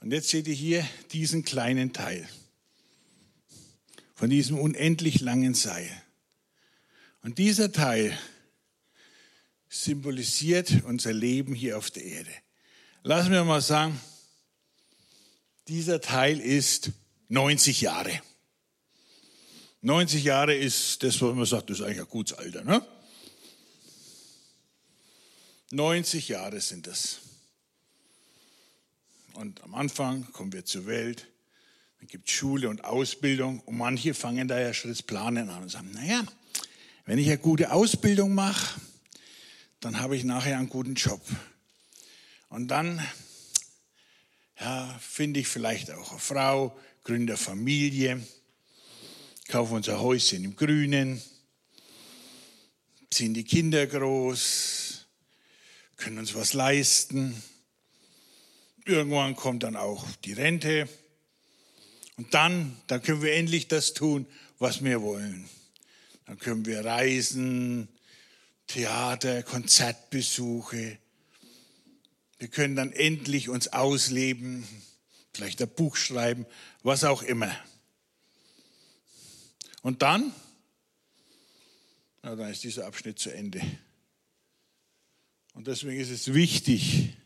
Und 0.00 0.12
jetzt 0.12 0.28
seht 0.28 0.46
ihr 0.46 0.54
hier 0.54 0.86
diesen 1.12 1.44
kleinen 1.44 1.92
Teil 1.92 2.28
von 4.14 4.30
diesem 4.30 4.58
unendlich 4.58 5.20
langen 5.20 5.54
Seil. 5.54 5.90
Und 7.22 7.38
dieser 7.38 7.72
Teil 7.72 8.16
symbolisiert 9.68 10.84
unser 10.84 11.12
Leben 11.12 11.54
hier 11.54 11.78
auf 11.78 11.90
der 11.90 12.04
Erde. 12.04 12.30
Lassen 13.02 13.30
wir 13.30 13.44
mal 13.44 13.60
sagen, 13.60 14.00
dieser 15.68 16.00
Teil 16.00 16.40
ist 16.40 16.90
90 17.28 17.80
Jahre. 17.80 18.20
90 19.82 20.24
Jahre 20.24 20.54
ist 20.54 21.02
das, 21.02 21.20
was 21.20 21.34
man 21.34 21.46
sagt, 21.46 21.70
das 21.70 21.78
ist 21.78 21.84
eigentlich 21.84 22.00
ein 22.00 22.08
gutes 22.08 22.36
Alter. 22.36 22.64
Ne? 22.64 22.84
90 25.70 26.28
Jahre 26.28 26.60
sind 26.60 26.86
das. 26.86 27.18
Und 29.34 29.62
am 29.62 29.74
Anfang 29.74 30.30
kommen 30.32 30.52
wir 30.52 30.64
zur 30.64 30.86
Welt, 30.86 31.26
dann 31.98 32.08
gibt 32.08 32.28
es 32.28 32.34
Schule 32.34 32.68
und 32.68 32.84
Ausbildung 32.84 33.60
und 33.60 33.76
manche 33.76 34.14
fangen 34.14 34.48
da 34.48 34.58
ja 34.58 34.72
schon 34.72 34.90
das 34.90 35.02
Planen 35.02 35.50
an 35.50 35.62
und 35.62 35.68
sagen, 35.68 35.90
naja, 35.92 36.24
wenn 37.04 37.18
ich 37.18 37.26
eine 37.26 37.38
gute 37.38 37.72
Ausbildung 37.72 38.34
mache, 38.34 38.80
dann 39.86 40.00
habe 40.00 40.16
ich 40.16 40.24
nachher 40.24 40.58
einen 40.58 40.68
guten 40.68 40.94
Job. 40.96 41.20
Und 42.48 42.66
dann 42.66 43.00
ja, 44.58 44.98
finde 45.00 45.38
ich 45.38 45.46
vielleicht 45.46 45.92
auch 45.92 46.10
eine 46.10 46.18
Frau, 46.18 46.76
gründe 47.04 47.36
Familie, 47.36 48.20
kaufe 49.46 49.74
unser 49.74 50.00
Häuschen 50.00 50.42
im 50.42 50.56
Grünen, 50.56 51.22
ziehen 53.10 53.32
die 53.32 53.44
Kinder 53.44 53.86
groß, 53.86 55.06
können 55.98 56.18
uns 56.18 56.34
was 56.34 56.52
leisten. 56.52 57.40
Irgendwann 58.86 59.36
kommt 59.36 59.62
dann 59.62 59.76
auch 59.76 60.04
die 60.24 60.32
Rente. 60.32 60.88
Und 62.16 62.34
dann, 62.34 62.76
dann 62.88 63.00
können 63.02 63.22
wir 63.22 63.34
endlich 63.34 63.68
das 63.68 63.94
tun, 63.94 64.26
was 64.58 64.82
wir 64.82 65.00
wollen. 65.00 65.48
Dann 66.24 66.40
können 66.40 66.66
wir 66.66 66.84
reisen, 66.84 67.88
Theater, 68.66 69.42
Konzertbesuche. 69.42 70.98
Wir 72.38 72.48
können 72.48 72.76
dann 72.76 72.92
endlich 72.92 73.48
uns 73.48 73.68
ausleben, 73.68 74.66
vielleicht 75.32 75.62
ein 75.62 75.68
Buch 75.68 75.96
schreiben, 75.96 76.46
was 76.82 77.04
auch 77.04 77.22
immer. 77.22 77.54
Und 79.82 80.02
dann, 80.02 80.32
na, 82.22 82.34
dann 82.34 82.50
ist 82.50 82.64
dieser 82.64 82.86
Abschnitt 82.86 83.18
zu 83.18 83.30
Ende. 83.30 83.62
Und 85.54 85.68
deswegen 85.68 86.00
ist 86.00 86.10
es 86.10 86.34
wichtig, 86.34 87.16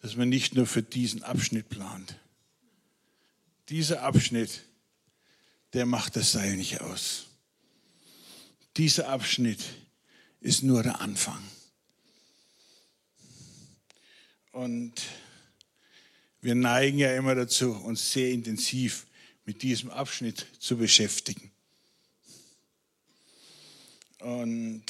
dass 0.00 0.16
man 0.16 0.28
nicht 0.28 0.54
nur 0.54 0.66
für 0.66 0.82
diesen 0.82 1.22
Abschnitt 1.22 1.68
plant. 1.68 2.18
Dieser 3.68 4.02
Abschnitt, 4.02 4.62
der 5.72 5.86
macht 5.86 6.16
das 6.16 6.32
Seil 6.32 6.56
nicht 6.56 6.80
aus. 6.80 7.26
Dieser 8.76 9.08
Abschnitt 9.08 9.60
ist 10.44 10.62
nur 10.62 10.82
der 10.82 11.00
Anfang. 11.00 11.42
Und 14.52 14.92
wir 16.42 16.54
neigen 16.54 16.98
ja 16.98 17.16
immer 17.16 17.34
dazu, 17.34 17.72
uns 17.72 18.12
sehr 18.12 18.30
intensiv 18.30 19.06
mit 19.46 19.62
diesem 19.62 19.88
Abschnitt 19.90 20.46
zu 20.58 20.76
beschäftigen. 20.76 21.50
Und 24.18 24.84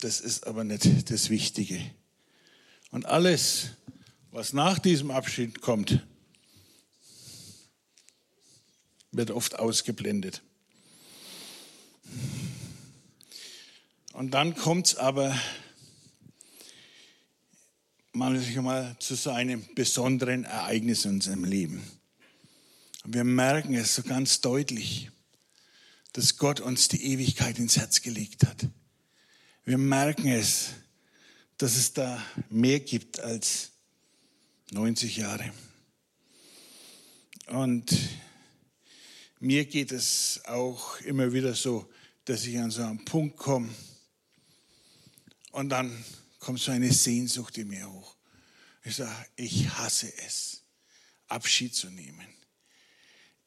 das 0.00 0.20
ist 0.20 0.46
aber 0.46 0.62
nicht 0.64 1.10
das 1.10 1.30
Wichtige. 1.30 1.80
Und 2.90 3.06
alles, 3.06 3.70
was 4.30 4.52
nach 4.52 4.78
diesem 4.78 5.10
Abschnitt 5.10 5.62
kommt, 5.62 6.06
wird 9.10 9.30
oft 9.30 9.58
ausgeblendet. 9.58 10.42
Und 14.18 14.32
dann 14.32 14.56
kommt 14.56 14.88
es 14.88 14.96
aber 14.96 15.32
manchmal 18.10 18.96
zu 18.98 19.14
so 19.14 19.30
einem 19.30 19.64
besonderen 19.76 20.42
Ereignis 20.42 21.04
in 21.04 21.12
unserem 21.12 21.44
Leben. 21.44 21.88
Und 23.04 23.14
wir 23.14 23.22
merken 23.22 23.76
es 23.76 23.94
so 23.94 24.02
ganz 24.02 24.40
deutlich, 24.40 25.08
dass 26.14 26.36
Gott 26.36 26.58
uns 26.58 26.88
die 26.88 27.12
Ewigkeit 27.12 27.60
ins 27.60 27.76
Herz 27.76 28.02
gelegt 28.02 28.44
hat. 28.44 28.66
Wir 29.64 29.78
merken 29.78 30.26
es, 30.26 30.70
dass 31.56 31.76
es 31.76 31.92
da 31.92 32.20
mehr 32.50 32.80
gibt 32.80 33.20
als 33.20 33.70
90 34.72 35.16
Jahre. 35.18 35.52
Und 37.46 37.96
mir 39.38 39.64
geht 39.64 39.92
es 39.92 40.40
auch 40.44 41.00
immer 41.02 41.32
wieder 41.32 41.54
so, 41.54 41.88
dass 42.24 42.44
ich 42.46 42.58
an 42.58 42.72
so 42.72 42.82
einen 42.82 43.04
Punkt 43.04 43.36
komme, 43.36 43.68
und 45.52 45.68
dann 45.70 46.04
kommt 46.38 46.60
so 46.60 46.70
eine 46.70 46.92
Sehnsucht 46.92 47.58
in 47.58 47.68
mir 47.68 47.90
hoch. 47.90 48.16
Ich 48.84 48.96
sage, 48.96 49.26
ich 49.36 49.68
hasse 49.70 50.12
es, 50.24 50.62
Abschied 51.26 51.74
zu 51.74 51.90
nehmen. 51.90 52.26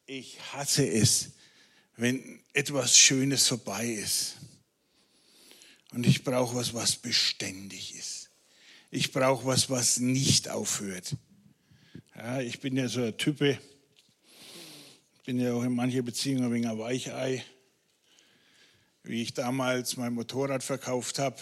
Ich 0.06 0.40
hasse 0.54 0.88
es, 0.88 1.32
wenn 1.96 2.42
etwas 2.54 2.98
Schönes 2.98 3.48
vorbei 3.48 3.88
ist. 3.88 4.36
Und 5.92 6.06
ich 6.06 6.24
brauche 6.24 6.56
was, 6.56 6.74
was 6.74 6.96
beständig 6.96 7.96
ist. 7.96 8.30
Ich 8.90 9.12
brauche 9.12 9.46
was, 9.46 9.70
was 9.70 10.00
nicht 10.00 10.50
aufhört. 10.50 11.16
Ja, 12.16 12.42
ich 12.42 12.60
bin 12.60 12.76
ja 12.76 12.88
so 12.88 13.04
ein 13.04 13.18
Type, 13.18 13.58
bin 15.26 15.40
ja 15.40 15.54
auch 15.54 15.64
in 15.64 15.74
manchen 15.74 16.04
Beziehungen 16.04 16.44
ein 16.44 16.52
wenig 16.52 16.70
ein 16.70 16.78
Weichei. 16.78 17.44
Wie 19.04 19.22
ich 19.22 19.34
damals 19.34 19.98
mein 19.98 20.14
Motorrad 20.14 20.64
verkauft 20.64 21.20
habe, 21.20 21.42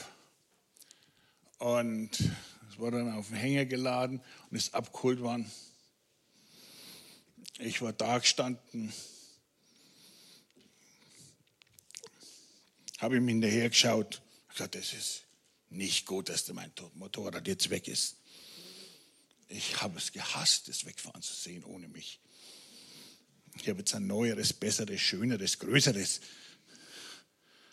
und 1.60 2.10
es 2.70 2.78
wurde 2.78 2.98
dann 2.98 3.14
auf 3.14 3.28
den 3.28 3.36
Hänger 3.36 3.66
geladen 3.66 4.22
und 4.50 4.58
ist 4.58 4.74
abgeholt 4.74 5.20
worden. 5.20 5.50
Ich 7.60 7.82
war 7.82 7.94
da 7.94 8.18
gestanden, 8.18 8.94
habe 13.00 13.18
ihm 13.18 13.28
hinterher 13.28 13.70
geschaut, 13.70 14.22
gesagt, 14.48 14.76
das 14.76 14.94
ist 14.94 15.24
nicht 15.70 16.06
gut, 16.06 16.30
dass 16.30 16.52
mein 16.54 16.72
Motorrad 16.96 17.48
jetzt 17.48 17.70
weg 17.70 17.88
ist. 17.88 18.16
Ich 19.50 19.82
habe 19.82 19.98
es 19.98 20.12
gehasst, 20.12 20.70
es 20.70 20.86
wegfahren 20.86 21.22
zu 21.22 21.34
sehen 21.34 21.64
ohne 21.64 21.88
mich. 21.88 22.20
Ich 23.56 23.68
habe 23.68 23.80
jetzt 23.80 23.94
ein 23.96 24.08
neueres, 24.08 24.54
besseres, 24.54 25.02
schöneres, 25.02 25.60
größeres, 25.60 26.22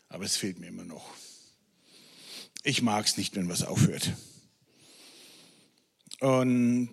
aber 0.09 0.25
es 0.25 0.37
fehlt 0.37 0.59
mir 0.59 0.69
immer 0.69 0.85
noch. 0.85 1.15
Ich 2.67 2.83
mag 2.83 3.07
es 3.07 3.17
nicht, 3.17 3.37
wenn 3.37 3.49
was 3.49 3.63
aufhört. 3.63 4.13
Und 6.19 6.91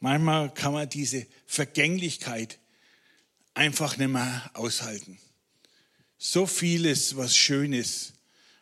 manchmal 0.00 0.52
kann 0.52 0.74
man 0.74 0.86
diese 0.86 1.26
Vergänglichkeit 1.46 2.58
einfach 3.54 3.96
nicht 3.96 4.10
mehr 4.10 4.50
aushalten. 4.52 5.18
So 6.18 6.46
vieles, 6.46 7.16
was 7.16 7.34
schön 7.34 7.72
ist, 7.72 8.12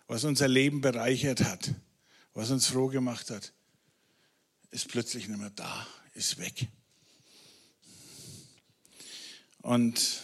was 0.07 0.23
unser 0.23 0.47
Leben 0.47 0.81
bereichert 0.81 1.43
hat, 1.43 1.75
was 2.35 2.53
uns 2.53 2.69
froh 2.69 2.87
gemacht 2.87 3.31
hat, 3.31 3.53
ist 4.71 4.87
plötzlich 4.87 5.27
nicht 5.27 5.41
mehr 5.41 5.51
da, 5.51 5.85
ist 6.13 6.39
weg. 6.39 6.69
Und 9.63 10.23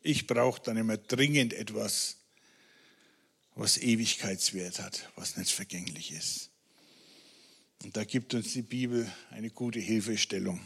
ich 0.00 0.26
brauche 0.26 0.60
dann 0.62 0.78
immer 0.78 0.96
dringend 0.96 1.52
etwas, 1.52 2.16
was 3.54 3.78
Ewigkeitswert 3.78 4.80
hat, 4.80 5.10
was 5.16 5.36
nicht 5.36 5.52
vergänglich 5.52 6.12
ist. 6.12 6.50
Und 7.82 7.96
da 7.96 8.04
gibt 8.04 8.34
uns 8.34 8.52
die 8.52 8.62
Bibel 8.62 9.10
eine 9.30 9.50
gute 9.50 9.80
Hilfestellung. 9.80 10.60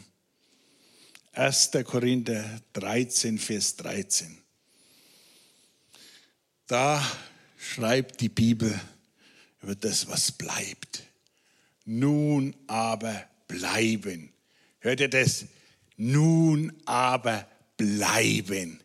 1. 1.33 1.71
Korinther 1.83 2.61
13, 2.73 3.37
Vers 3.37 3.75
13. 3.77 4.37
Da 6.67 7.05
schreibt 7.57 8.21
die 8.21 8.29
Bibel 8.29 8.79
über 9.61 9.75
das, 9.75 10.07
was 10.07 10.31
bleibt. 10.31 11.03
Nun 11.85 12.55
aber 12.67 13.27
bleiben. 13.47 14.31
Hört 14.79 14.99
ihr 14.99 15.09
das? 15.09 15.45
Nun 15.95 16.73
aber 16.85 17.47
bleiben. 17.77 18.79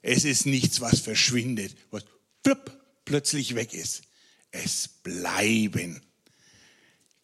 Es 0.00 0.24
ist 0.24 0.46
nichts, 0.46 0.80
was 0.80 1.00
verschwindet, 1.00 1.76
was 1.90 2.04
plupp, 2.42 2.81
plötzlich 3.12 3.54
weg 3.54 3.74
ist. 3.74 4.04
Es 4.52 4.88
bleiben. 4.88 6.00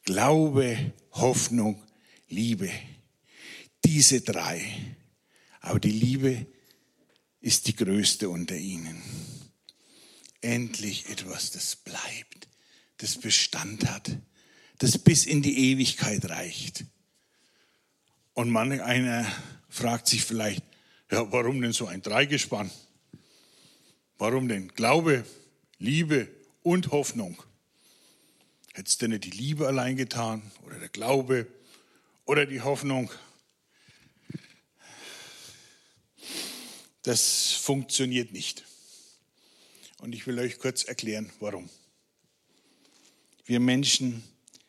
Glaube, 0.03 0.93
Hoffnung, 1.13 1.83
Liebe. 2.29 2.71
Diese 3.87 4.21
drei. 4.21 4.61
Aber 5.63 5.81
die 5.81 5.91
Liebe 5.91 6.47
ist 7.41 7.69
die 7.69 7.75
größte 7.75 8.29
unter 8.29 8.55
ihnen. 8.55 9.01
Endlich 10.43 11.09
etwas, 11.09 11.53
das 11.53 11.75
bleibt, 11.77 12.49
das 12.99 13.17
Bestand 13.17 13.89
hat, 13.89 14.11
das 14.77 14.99
bis 14.99 15.25
in 15.25 15.41
die 15.41 15.71
Ewigkeit 15.71 16.29
reicht. 16.29 16.85
Und 18.35 18.51
manch 18.51 18.83
einer 18.83 19.27
fragt 19.71 20.07
sich 20.07 20.23
vielleicht, 20.23 20.63
ja, 21.11 21.33
warum 21.33 21.63
denn 21.63 21.73
so 21.73 21.87
ein 21.87 22.03
Dreigespann? 22.03 22.71
Warum 24.19 24.49
denn 24.49 24.69
Glaube, 24.69 25.25
Liebe 25.79 26.29
und 26.63 26.91
Hoffnung. 26.91 27.41
Hättest 28.75 29.03
du 29.03 29.09
nicht 29.09 29.25
die 29.25 29.31
Liebe 29.31 29.67
allein 29.67 29.97
getan 29.97 30.43
oder 30.65 30.79
der 30.79 30.89
Glaube 30.89 31.47
oder 32.25 32.47
die 32.47 32.61
Hoffnung? 32.61 33.11
Das 37.03 37.53
funktioniert 37.53 38.33
nicht. 38.33 38.65
Und 40.01 40.15
ich 40.15 40.27
will 40.27 40.39
euch 40.39 40.59
kurz 40.59 40.85
erklären, 40.85 41.31
warum. 41.41 41.71
Wir 43.47 43.61
Menschen, 43.61 44.23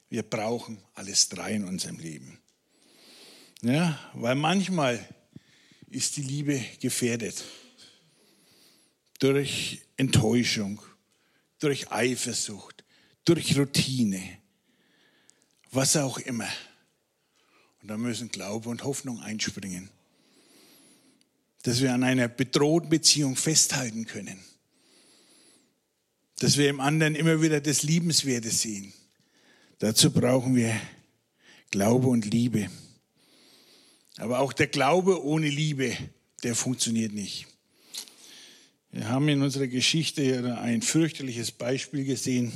wir 0.10 0.24
brauchen 0.24 0.82
alles 0.94 1.30
drei 1.30 1.54
in 1.54 1.66
unserem 1.66 2.00
Leben. 2.00 2.40
Ja, 3.62 4.00
weil 4.14 4.36
manchmal 4.36 5.06
ist 5.90 6.18
die 6.18 6.22
Liebe 6.22 6.64
gefährdet 6.80 7.44
durch 9.20 9.82
Enttäuschung, 9.98 10.82
durch 11.60 11.92
Eifersucht, 11.92 12.84
durch 13.26 13.58
Routine, 13.58 14.22
was 15.72 15.96
auch 15.98 16.18
immer. 16.18 16.50
Und 17.82 17.90
da 17.90 17.98
müssen 17.98 18.30
Glaube 18.30 18.70
und 18.70 18.84
Hoffnung 18.84 19.22
einspringen, 19.22 19.90
dass 21.64 21.82
wir 21.82 21.94
an 21.94 22.04
einer 22.04 22.28
bedrohten 22.28 22.90
Beziehung 22.90 23.36
festhalten 23.36 24.06
können, 24.06 24.40
dass 26.40 26.58
wir 26.58 26.70
im 26.70 26.80
anderen 26.80 27.16
immer 27.16 27.42
wieder 27.42 27.62
das 27.62 27.84
Liebenswerte 27.84 28.50
sehen. 28.50 28.94
Dazu 29.80 30.12
brauchen 30.12 30.56
wir 30.56 30.80
Glaube 31.72 32.08
und 32.08 32.26
Liebe. 32.26 32.70
Aber 34.18 34.40
auch 34.40 34.52
der 34.52 34.68
Glaube 34.68 35.24
ohne 35.24 35.50
Liebe, 35.50 35.96
der 36.44 36.56
funktioniert 36.56 37.14
nicht. 37.14 37.48
Wir 38.92 39.08
haben 39.08 39.30
in 39.30 39.44
unserer 39.44 39.68
Geschichte 39.68 40.58
ein 40.58 40.82
fürchterliches 40.82 41.52
Beispiel 41.52 42.06
gesehen 42.06 42.52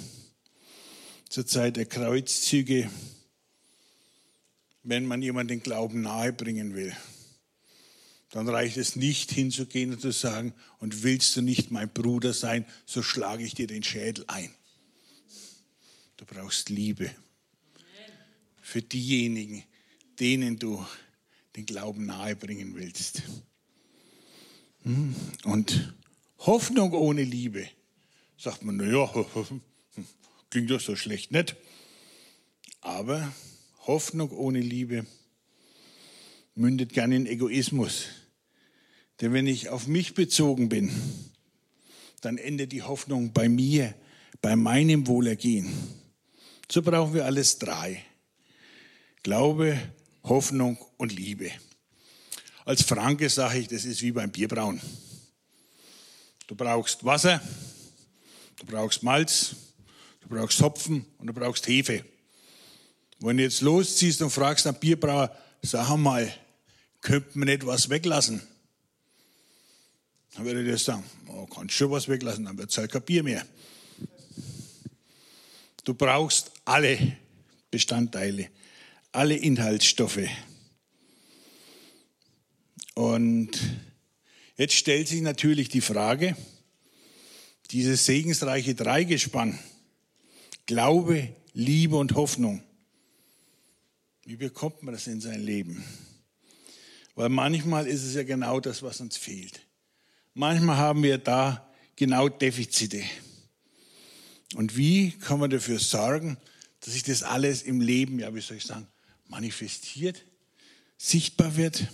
zur 1.30 1.46
Zeit 1.46 1.78
der 1.78 1.86
Kreuzzüge, 1.86 2.90
wenn 4.82 5.06
man 5.06 5.22
jemandem 5.22 5.60
den 5.60 5.64
Glauben 5.64 6.02
nahebringen 6.02 6.74
will. 6.74 6.96
Dann 8.32 8.50
reicht 8.50 8.78
es 8.78 8.96
nicht 8.96 9.32
hinzugehen 9.32 9.94
und 9.94 10.02
zu 10.02 10.12
sagen, 10.12 10.56
und 10.80 11.04
willst 11.04 11.38
du 11.38 11.44
nicht 11.44 11.70
mein 11.70 11.94
Bruder 11.94 12.34
sein, 12.34 12.66
so 12.88 13.04
schlage 13.04 13.44
ich 13.44 13.54
dir 13.54 13.68
den 13.68 13.84
Schädel 13.84 14.26
ein. 14.28 14.50
Du 16.18 16.26
brauchst 16.26 16.70
Liebe 16.70 17.12
für 18.60 18.82
diejenigen, 18.82 19.64
denen 20.20 20.58
du 20.58 20.84
den 21.56 21.68
Glauben 21.68 22.08
nahebringen 22.08 22.74
willst. 22.74 23.22
Hm? 24.82 25.16
Und 25.44 25.94
Hoffnung 26.46 26.92
ohne 26.92 27.24
Liebe, 27.24 27.70
sagt 28.38 28.64
man, 28.64 28.76
naja, 28.76 29.10
klingt 30.50 30.70
doch 30.72 30.82
so 30.82 30.98
schlecht 30.98 31.32
nicht. 31.32 31.56
Aber 32.82 33.32
Hoffnung 33.88 34.30
ohne 34.32 34.60
Liebe 34.60 35.06
mündet 36.54 36.92
gerne 36.92 37.16
in 37.16 37.28
Egoismus. 37.28 38.08
Denn 39.22 39.32
wenn 39.32 39.48
ich 39.48 39.70
auf 39.70 39.88
mich 39.88 40.16
bezogen 40.16 40.68
bin, 40.68 40.92
dann 42.20 42.38
endet 42.38 42.74
die 42.74 42.84
Hoffnung 42.84 43.32
bei 43.32 43.48
mir, 43.48 43.96
bei 44.42 44.58
meinem 44.58 45.08
Wohlergehen. 45.08 45.72
So 46.70 46.82
brauchen 46.82 47.14
wir 47.14 47.26
alles 47.26 47.58
drei. 47.58 48.04
Glaube, 49.22 49.80
Hoffnung 50.24 50.78
und 50.98 51.14
Liebe. 51.14 51.52
Als 52.66 52.82
Franke 52.82 53.30
sage 53.30 53.60
ich, 53.60 53.70
das 53.70 53.86
ist 53.86 54.02
wie 54.02 54.12
beim 54.12 54.32
Bierbrauen. 54.32 54.82
Du 56.54 56.58
brauchst 56.64 57.04
Wasser, 57.04 57.42
du 58.60 58.68
brauchst 58.68 59.02
Malz, 59.02 59.56
du 60.22 60.28
brauchst 60.28 60.62
Hopfen 60.62 61.04
und 61.18 61.26
du 61.26 61.34
brauchst 61.34 61.68
Hefe. 61.68 62.06
Wenn 63.22 63.38
du 63.38 63.44
jetzt 63.44 63.62
losziehst 63.62 64.22
und 64.22 64.30
fragst 64.30 64.68
einen 64.68 64.78
Bierbrauer, 64.78 65.36
sag 65.64 65.98
mal, 65.98 66.32
könnte 67.02 67.40
man 67.40 67.48
nicht 67.48 67.66
was 67.66 67.90
weglassen? 67.90 68.40
Dann 70.36 70.46
würde 70.46 70.60
er 70.60 70.66
dir 70.66 70.78
sagen, 70.78 71.04
oh, 71.28 71.48
kannst 71.48 71.74
schon 71.74 71.90
was 71.90 72.08
weglassen, 72.08 72.46
dann 72.46 72.56
wird 72.56 72.70
es 72.70 72.78
halt 72.78 72.92
kein 72.92 73.02
Bier 73.02 73.24
mehr. 73.24 73.44
Du 75.84 75.96
brauchst 75.96 76.52
alle 76.66 77.18
Bestandteile 77.72 78.52
alle 79.12 79.36
Inhaltsstoffe. 79.36 80.28
Und 82.94 83.52
jetzt 84.64 84.76
stellt 84.76 85.10
sich 85.10 85.22
natürlich 85.22 85.68
die 85.68 85.82
Frage, 85.82 86.38
dieses 87.72 88.06
segensreiche 88.06 88.76
Dreigespann, 88.76 89.60
Glaube, 90.66 91.36
Liebe 91.54 91.98
und 91.98 92.16
Hoffnung, 92.16 92.64
wie 94.24 94.38
bekommt 94.38 94.82
man 94.82 94.94
das 94.94 95.06
in 95.08 95.20
sein 95.20 95.42
Leben? 95.42 95.84
Weil 97.16 97.28
manchmal 97.28 97.88
ist 97.88 98.04
es 98.04 98.16
ja 98.16 98.24
genau 98.24 98.62
das, 98.62 98.82
was 98.82 99.02
uns 99.02 99.18
fehlt. 99.18 99.60
Manchmal 100.34 100.78
haben 100.78 101.04
wir 101.04 101.18
da 101.18 101.70
genau 101.98 102.30
Defizite. 102.30 103.04
Und 104.56 104.78
wie 104.78 105.12
kann 105.12 105.42
man 105.42 105.50
dafür 105.50 105.80
sorgen, 105.80 106.38
dass 106.80 106.94
sich 106.94 107.04
das 107.04 107.22
alles 107.22 107.64
im 107.64 107.82
Leben, 107.82 108.18
ja, 108.18 108.34
wie 108.34 108.40
soll 108.40 108.56
ich 108.56 108.64
sagen, 108.64 108.88
manifestiert, 109.28 110.24
sichtbar 110.98 111.58
wird. 111.58 111.86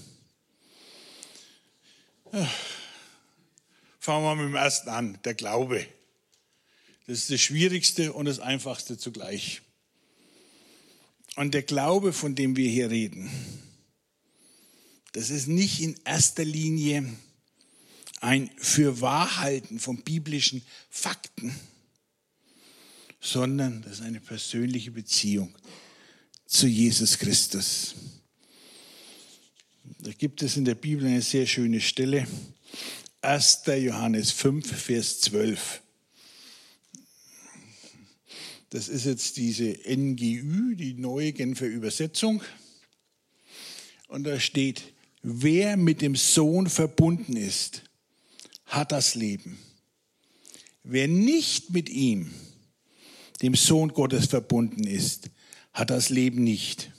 Fangen 4.00 4.24
wir 4.24 4.36
mit 4.36 4.46
dem 4.46 4.56
ersten 4.56 4.90
an, 4.90 5.20
der 5.24 5.34
Glaube. 5.34 5.86
Das 7.08 7.20
ist 7.20 7.32
das 7.32 7.42
Schwierigste 7.42 8.14
und 8.14 8.26
das 8.26 8.40
Einfachste 8.40 8.98
zugleich. 8.98 9.62
Und 11.36 11.54
der 11.54 11.64
Glaube, 11.64 12.14
von 12.14 12.36
dem 12.36 12.56
wir 12.56 12.70
hier 12.70 12.90
reden, 12.90 13.30
das 15.14 15.30
ist 15.30 15.48
nicht 15.48 15.82
in 15.82 15.96
erster 16.06 16.46
Linie 16.46 17.18
ein 18.22 18.52
Fürwahrhalten 18.58 19.80
von 19.80 20.04
biblischen 20.04 20.62
Fakten, 20.90 21.56
sondern 23.22 23.82
das 23.82 23.94
ist 23.94 24.02
eine 24.02 24.20
persönliche 24.20 24.92
Beziehung 24.92 25.56
zu 26.46 26.68
Jesus 26.68 27.18
Christus. 27.18 27.96
Da 30.02 30.14
gibt 30.14 30.42
es 30.44 30.56
in 30.56 30.64
der 30.64 30.76
Bibel 30.76 31.06
eine 31.06 31.22
sehr 31.22 31.46
schöne 31.46 31.82
Stelle. 31.82 32.26
1. 33.20 33.64
Johannes 33.66 34.32
5, 34.32 34.66
Vers 34.82 35.20
12. 35.20 35.82
Das 38.70 38.88
ist 38.88 39.06
jetzt 39.06 39.36
diese 39.36 39.78
NGÜ, 39.86 40.76
die 40.78 40.94
neue 40.94 41.34
Genfer 41.34 41.66
Übersetzung. 41.66 42.42
Und 44.08 44.24
da 44.24 44.40
steht, 44.40 44.84
wer 45.22 45.76
mit 45.76 46.02
dem 46.02 46.16
Sohn 46.16 46.70
verbunden 46.70 47.36
ist, 47.36 47.84
hat 48.68 48.94
das 48.94 49.16
Leben. 49.16 49.60
Wer 50.84 51.10
nicht 51.10 51.72
mit 51.72 51.90
ihm, 51.90 52.34
dem 53.42 53.54
Sohn 53.54 53.90
Gottes 53.90 54.28
verbunden 54.28 54.88
ist, 54.88 55.30
hat 55.74 55.90
das 55.90 56.08
Leben 56.10 56.42
nicht. 56.42 56.94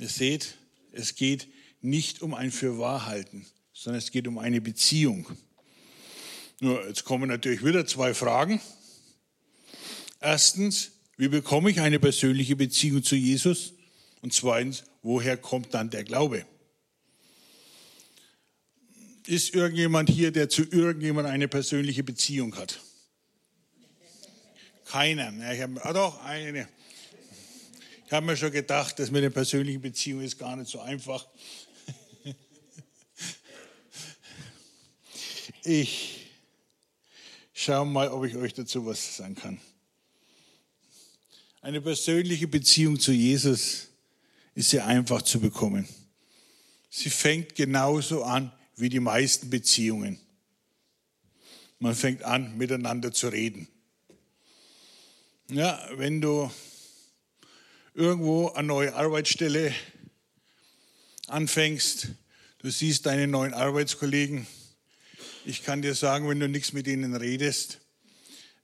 Ihr 0.00 0.08
seht, 0.08 0.56
es 0.92 1.14
geht 1.14 1.48
nicht 1.80 2.22
um 2.22 2.34
ein 2.34 2.50
Fürwahrhalten, 2.50 3.46
sondern 3.72 3.98
es 3.98 4.10
geht 4.10 4.26
um 4.26 4.38
eine 4.38 4.60
Beziehung. 4.60 5.26
Nur, 6.60 6.86
jetzt 6.86 7.04
kommen 7.04 7.28
natürlich 7.28 7.64
wieder 7.64 7.86
zwei 7.86 8.14
Fragen. 8.14 8.60
Erstens, 10.20 10.92
wie 11.16 11.28
bekomme 11.28 11.70
ich 11.70 11.80
eine 11.80 12.00
persönliche 12.00 12.56
Beziehung 12.56 13.02
zu 13.02 13.14
Jesus? 13.14 13.74
Und 14.22 14.32
zweitens, 14.32 14.84
woher 15.02 15.36
kommt 15.36 15.74
dann 15.74 15.90
der 15.90 16.04
Glaube? 16.04 16.46
Ist 19.26 19.54
irgendjemand 19.54 20.10
hier, 20.10 20.32
der 20.32 20.48
zu 20.48 20.62
irgendjemandem 20.62 21.32
eine 21.32 21.48
persönliche 21.48 22.02
Beziehung 22.02 22.56
hat? 22.56 22.80
Keiner. 24.86 25.52
Ich 25.52 25.60
habe, 25.60 25.84
ah 25.84 25.92
doch, 25.92 26.22
eine. 26.24 26.68
Ich 28.06 28.12
habe 28.12 28.26
mir 28.26 28.36
schon 28.36 28.52
gedacht, 28.52 28.98
dass 28.98 29.10
mit 29.10 29.22
der 29.22 29.30
persönlichen 29.30 29.80
Beziehung 29.80 30.20
ist 30.20 30.38
gar 30.38 30.56
nicht 30.56 30.70
so 30.70 30.80
einfach. 30.80 31.26
Ich 35.66 36.26
schaue 37.54 37.86
mal, 37.86 38.08
ob 38.08 38.26
ich 38.26 38.36
euch 38.36 38.52
dazu 38.52 38.84
was 38.84 39.16
sagen 39.16 39.34
kann. 39.34 39.58
Eine 41.62 41.80
persönliche 41.80 42.46
Beziehung 42.46 43.00
zu 43.00 43.12
Jesus 43.12 43.88
ist 44.54 44.68
sehr 44.68 44.86
einfach 44.86 45.22
zu 45.22 45.40
bekommen. 45.40 45.88
Sie 46.90 47.08
fängt 47.08 47.54
genauso 47.54 48.24
an 48.24 48.52
wie 48.76 48.90
die 48.90 49.00
meisten 49.00 49.48
Beziehungen. 49.48 50.20
Man 51.78 51.94
fängt 51.94 52.22
an, 52.24 52.58
miteinander 52.58 53.10
zu 53.10 53.28
reden. 53.28 53.66
Ja, 55.48 55.82
wenn 55.96 56.20
du 56.20 56.50
irgendwo 57.94 58.48
eine 58.50 58.66
neue 58.66 58.94
Arbeitsstelle 58.94 59.72
anfängst, 61.28 62.08
du 62.58 62.70
siehst 62.70 63.06
deine 63.06 63.28
neuen 63.28 63.54
Arbeitskollegen, 63.54 64.46
ich 65.46 65.62
kann 65.62 65.80
dir 65.80 65.94
sagen, 65.94 66.28
wenn 66.28 66.40
du 66.40 66.48
nichts 66.48 66.72
mit 66.72 66.88
ihnen 66.88 67.14
redest, 67.14 67.80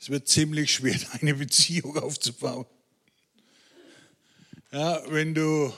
es 0.01 0.11
wird 0.11 0.29
ziemlich 0.29 0.73
schwer, 0.73 0.99
eine 1.21 1.35
Beziehung 1.35 1.97
aufzubauen. 1.97 2.66
Ja, 4.73 5.03
wenn 5.11 5.35
du 5.35 5.73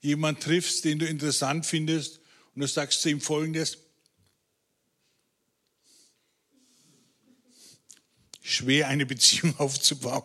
jemanden 0.00 0.40
triffst, 0.40 0.84
den 0.84 0.98
du 0.98 1.06
interessant 1.06 1.66
findest 1.66 2.20
und 2.54 2.60
du 2.60 2.68
sagst 2.68 3.02
zu 3.02 3.08
ihm 3.08 3.20
folgendes, 3.20 3.78
schwer 8.42 8.88
eine 8.88 9.06
Beziehung 9.06 9.56
aufzubauen. 9.58 10.24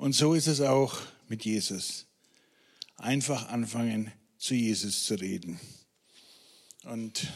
Und 0.00 0.14
so 0.14 0.32
ist 0.32 0.46
es 0.46 0.62
auch 0.62 0.98
mit 1.28 1.44
Jesus. 1.44 2.06
Einfach 2.96 3.50
anfangen, 3.50 4.10
zu 4.38 4.54
Jesus 4.54 5.04
zu 5.04 5.14
reden. 5.16 5.60
Und 6.84 7.28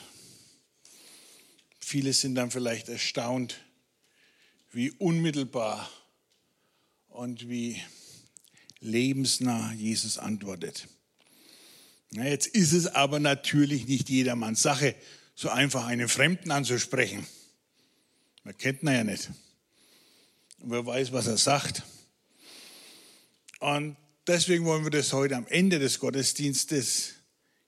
viele 1.78 2.14
sind 2.14 2.36
dann 2.36 2.50
vielleicht 2.50 2.88
erstaunt, 2.88 3.60
wie 4.72 4.92
unmittelbar 4.92 5.90
und 7.08 7.50
wie 7.50 7.82
lebensnah 8.80 9.74
Jesus 9.74 10.16
antwortet. 10.16 10.88
Na, 12.12 12.26
jetzt 12.26 12.46
ist 12.46 12.72
es 12.72 12.86
aber 12.86 13.20
natürlich 13.20 13.86
nicht 13.88 14.08
jedermanns 14.08 14.62
Sache, 14.62 14.94
so 15.34 15.50
einfach 15.50 15.84
einen 15.84 16.08
Fremden 16.08 16.50
anzusprechen. 16.50 17.26
Man 18.42 18.56
kennt 18.56 18.82
ihn 18.82 18.88
ja 18.88 19.04
nicht. 19.04 19.28
Und 20.60 20.70
wer 20.70 20.86
weiß, 20.86 21.12
was 21.12 21.26
er 21.26 21.36
sagt. 21.36 21.82
Und 23.64 23.96
deswegen 24.26 24.66
wollen 24.66 24.84
wir 24.84 24.90
das 24.90 25.14
heute 25.14 25.36
am 25.36 25.46
Ende 25.46 25.78
des 25.78 25.98
Gottesdienstes 25.98 27.14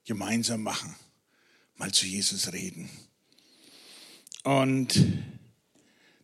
gemeinsam 0.05 0.63
machen. 0.63 0.95
Mal 1.77 1.91
zu 1.91 2.05
Jesus 2.05 2.53
reden. 2.53 2.91
Und 4.45 5.03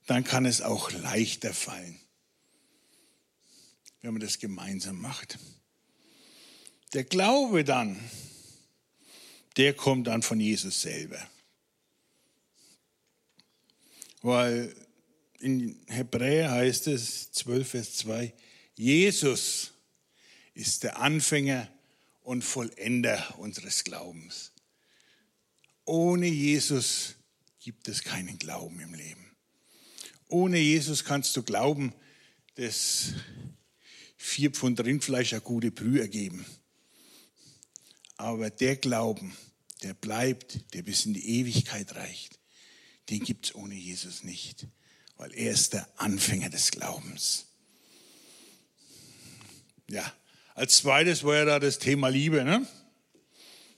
dann 0.04 0.24
kann 0.24 0.44
es 0.44 0.60
auch 0.60 0.92
leichter 0.92 1.54
fallen, 1.54 1.98
wenn 4.02 4.12
man 4.12 4.20
das 4.20 4.38
gemeinsam 4.38 5.00
macht. 5.00 5.38
Der 6.92 7.04
Glaube 7.04 7.64
dann, 7.64 7.98
der 9.56 9.72
kommt 9.72 10.06
dann 10.06 10.20
von 10.20 10.38
Jesus 10.38 10.82
selber. 10.82 11.26
Weil 14.20 14.76
in 15.38 15.82
Hebräer 15.86 16.50
heißt 16.50 16.88
es 16.88 17.32
12, 17.32 17.68
Vers 17.70 17.96
2, 17.96 18.34
Jesus 18.82 19.74
ist 20.54 20.82
der 20.82 20.98
Anfänger 20.98 21.68
und 22.22 22.42
Vollender 22.42 23.38
unseres 23.38 23.84
Glaubens. 23.84 24.50
Ohne 25.84 26.26
Jesus 26.26 27.14
gibt 27.60 27.86
es 27.86 28.02
keinen 28.02 28.40
Glauben 28.40 28.80
im 28.80 28.92
Leben. 28.92 29.36
Ohne 30.26 30.58
Jesus 30.58 31.04
kannst 31.04 31.36
du 31.36 31.44
glauben, 31.44 31.94
dass 32.56 33.12
vier 34.16 34.50
Pfund 34.50 34.80
Rindfleisch 34.80 35.32
eine 35.32 35.42
gute 35.42 35.70
Brühe 35.70 36.00
ergeben. 36.00 36.44
Aber 38.16 38.50
der 38.50 38.74
Glauben, 38.74 39.36
der 39.84 39.94
bleibt, 39.94 40.74
der 40.74 40.82
bis 40.82 41.06
in 41.06 41.14
die 41.14 41.38
Ewigkeit 41.38 41.94
reicht, 41.94 42.40
den 43.10 43.20
gibt 43.20 43.46
es 43.46 43.54
ohne 43.54 43.76
Jesus 43.76 44.24
nicht, 44.24 44.66
weil 45.18 45.32
er 45.34 45.52
ist 45.52 45.72
der 45.72 45.88
Anfänger 46.00 46.50
des 46.50 46.72
Glaubens. 46.72 47.46
Ja, 49.92 50.10
als 50.54 50.78
zweites 50.78 51.22
war 51.22 51.36
ja 51.36 51.44
da 51.44 51.58
das 51.58 51.78
Thema 51.78 52.08
Liebe. 52.08 52.44
Ne? 52.44 52.66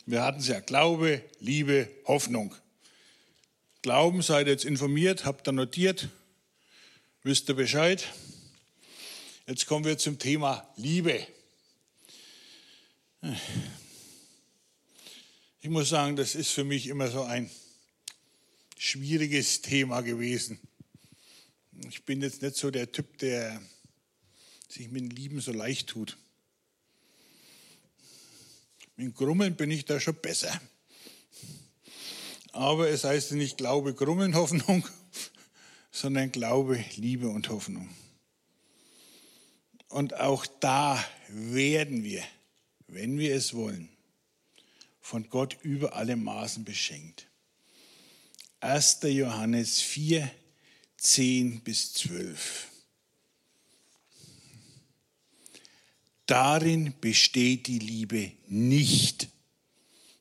Wir 0.07 0.23
hatten 0.23 0.39
es 0.39 0.47
ja 0.47 0.61
Glaube, 0.61 1.25
Liebe, 1.41 1.91
Hoffnung. 2.05 2.55
Glauben, 3.83 4.23
seid 4.23 4.47
jetzt 4.47 4.65
informiert, 4.65 5.25
habt 5.25 5.49
ihr 5.49 5.53
notiert, 5.53 6.09
wisst 7.25 7.49
ihr 7.49 7.57
Bescheid. 7.57 8.07
Jetzt 9.49 9.67
kommen 9.67 9.85
wir 9.85 9.99
zum 9.99 10.21
Thema 10.21 10.73
Liebe. 10.77 11.27
Ich 15.63 15.69
muss 15.69 15.89
sagen, 15.89 16.15
das 16.15 16.37
ist 16.37 16.53
für 16.53 16.63
mich 16.63 16.87
immer 16.87 17.11
so 17.11 17.25
ein 17.25 17.51
schwieriges 18.79 19.63
Thema 19.63 20.01
gewesen. 20.03 20.61
Ich 21.89 22.05
bin 22.05 22.23
jetzt 22.23 22.41
nicht 22.41 22.55
so 22.55 22.71
der 22.71 22.93
Typ, 22.93 23.19
der 23.19 23.61
sich 24.69 24.91
mit 24.91 25.03
dem 25.03 25.11
Lieben 25.11 25.41
so 25.41 25.53
leicht 25.53 25.89
tut. 25.89 26.17
Mit 28.97 29.15
Grummeln 29.15 29.57
bin 29.57 29.71
ich 29.71 29.85
da 29.85 29.99
schon 29.99 30.15
besser. 30.15 30.61
Aber 32.53 32.89
es 32.89 33.05
heißt 33.05 33.33
nicht 33.33 33.57
Glaube, 33.57 33.95
Grummeln, 33.95 34.35
Hoffnung, 34.37 34.87
sondern 35.91 36.31
Glaube, 36.31 36.85
Liebe 36.97 37.29
und 37.29 37.49
Hoffnung. 37.49 37.89
Und 39.89 40.15
auch 40.15 40.47
da 40.61 41.05
werden 41.29 42.05
wir, 42.05 42.23
wenn 42.87 43.19
wir 43.19 43.35
es 43.35 43.55
wollen, 43.55 43.89
von 45.01 45.29
Gott 45.29 45.59
über 45.63 45.95
alle 45.95 46.17
Maßen 46.17 46.65
beschenkt. 46.65 47.27
1. 48.61 49.01
Johannes 49.03 49.81
4, 49.81 50.31
10 50.97 51.61
bis 51.61 51.93
12. 51.95 52.74
Darin 56.27 56.95
besteht 57.01 57.67
die 57.67 57.79
Liebe 57.79 58.33
nicht, 58.47 59.29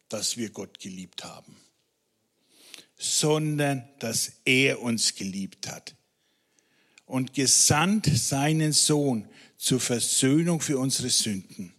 dass 0.09 0.37
wir 0.37 0.49
Gott 0.49 0.79
geliebt 0.79 1.23
haben, 1.23 1.55
sondern 2.97 3.87
dass 3.99 4.33
er 4.45 4.81
uns 4.81 5.15
geliebt 5.15 5.67
hat 5.67 5.95
und 7.05 7.33
gesandt 7.33 8.05
seinen 8.05 8.73
Sohn 8.73 9.27
zur 9.57 9.79
Versöhnung 9.79 10.59
für 10.59 10.77
unsere 10.77 11.09
Sünden. 11.09 11.73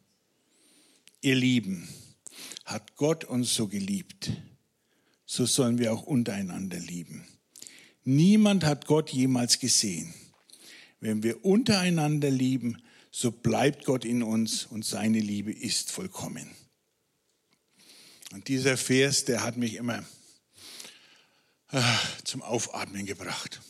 Ihr 1.21 1.35
Lieben, 1.35 1.89
hat 2.65 2.97
Gott 2.97 3.25
uns 3.25 3.55
so 3.55 3.69
geliebt, 3.69 4.33
so 5.27 5.47
sollen 5.47 5.79
wir 5.79 5.93
auch 5.93 6.03
untereinander 6.05 6.79
lieben. 6.79 7.27
Niemand 8.05 8.65
hat 8.65 8.87
Gott 8.87 9.11
jemals 9.11 9.59
gesehen. 9.59 10.13
Wenn 11.01 11.23
wir 11.23 11.45
untereinander 11.45 12.31
lieben, 12.31 12.83
so 13.17 13.31
bleibt 13.31 13.85
Gott 13.85 14.05
in 14.05 14.25
uns 14.25 14.67
und 14.67 14.85
seine 14.85 15.21
Liebe 15.21 15.53
ist 15.53 15.93
vollkommen. 15.93 16.51
Und 18.33 18.49
dieser 18.49 18.77
Vers, 18.77 19.25
der 19.25 19.45
hat 19.45 19.57
mich 19.57 19.75
immer 19.75 20.05
äh, 21.71 21.81
zum 22.25 22.43
Aufatmen 22.43 23.07
gebracht. 23.07 23.61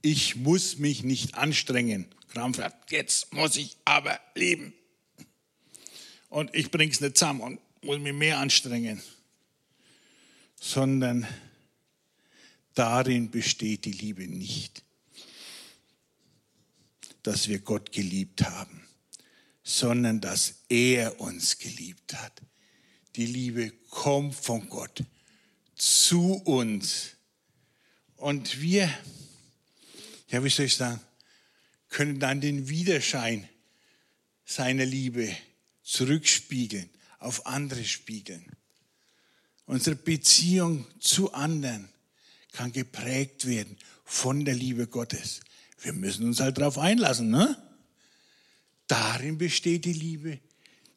Ich 0.00 0.36
muss 0.36 0.78
mich 0.78 1.02
nicht 1.02 1.34
anstrengen. 1.34 2.06
Krampfhaft, 2.28 2.90
jetzt 2.90 3.34
muss 3.34 3.56
ich 3.56 3.76
aber 3.84 4.18
lieben. 4.34 4.72
Und 6.30 6.54
ich 6.54 6.70
bringe 6.70 6.92
es 6.92 7.02
nicht 7.02 7.18
zusammen 7.18 7.42
und 7.42 7.60
muss 7.82 7.98
mich 7.98 8.14
mehr 8.14 8.38
anstrengen. 8.38 9.02
Sondern 10.58 11.26
darin 12.72 13.30
besteht 13.30 13.84
die 13.84 13.92
Liebe 13.92 14.26
nicht 14.26 14.84
dass 17.22 17.48
wir 17.48 17.60
Gott 17.60 17.92
geliebt 17.92 18.42
haben, 18.42 18.86
sondern 19.62 20.20
dass 20.20 20.64
er 20.68 21.20
uns 21.20 21.58
geliebt 21.58 22.14
hat. 22.14 22.40
Die 23.16 23.26
Liebe 23.26 23.70
kommt 23.90 24.34
von 24.34 24.68
Gott 24.68 25.02
zu 25.74 26.34
uns. 26.34 27.16
Und 28.16 28.60
wir, 28.60 28.92
ja, 30.28 30.44
wie 30.44 30.50
soll 30.50 30.66
ich 30.66 30.76
sagen, 30.76 31.00
können 31.88 32.20
dann 32.20 32.40
den 32.40 32.68
Widerschein 32.68 33.48
seiner 34.44 34.84
Liebe 34.84 35.34
zurückspiegeln, 35.82 36.88
auf 37.18 37.46
andere 37.46 37.84
spiegeln. 37.84 38.44
Unsere 39.66 39.96
Beziehung 39.96 40.86
zu 41.00 41.32
anderen 41.32 41.88
kann 42.52 42.72
geprägt 42.72 43.46
werden 43.46 43.76
von 44.04 44.44
der 44.44 44.54
Liebe 44.54 44.86
Gottes. 44.86 45.40
Wir 45.82 45.92
müssen 45.92 46.26
uns 46.26 46.40
halt 46.40 46.58
darauf 46.58 46.78
einlassen. 46.78 47.30
Ne? 47.30 47.56
Darin 48.86 49.38
besteht 49.38 49.84
die 49.84 49.92
Liebe. 49.92 50.40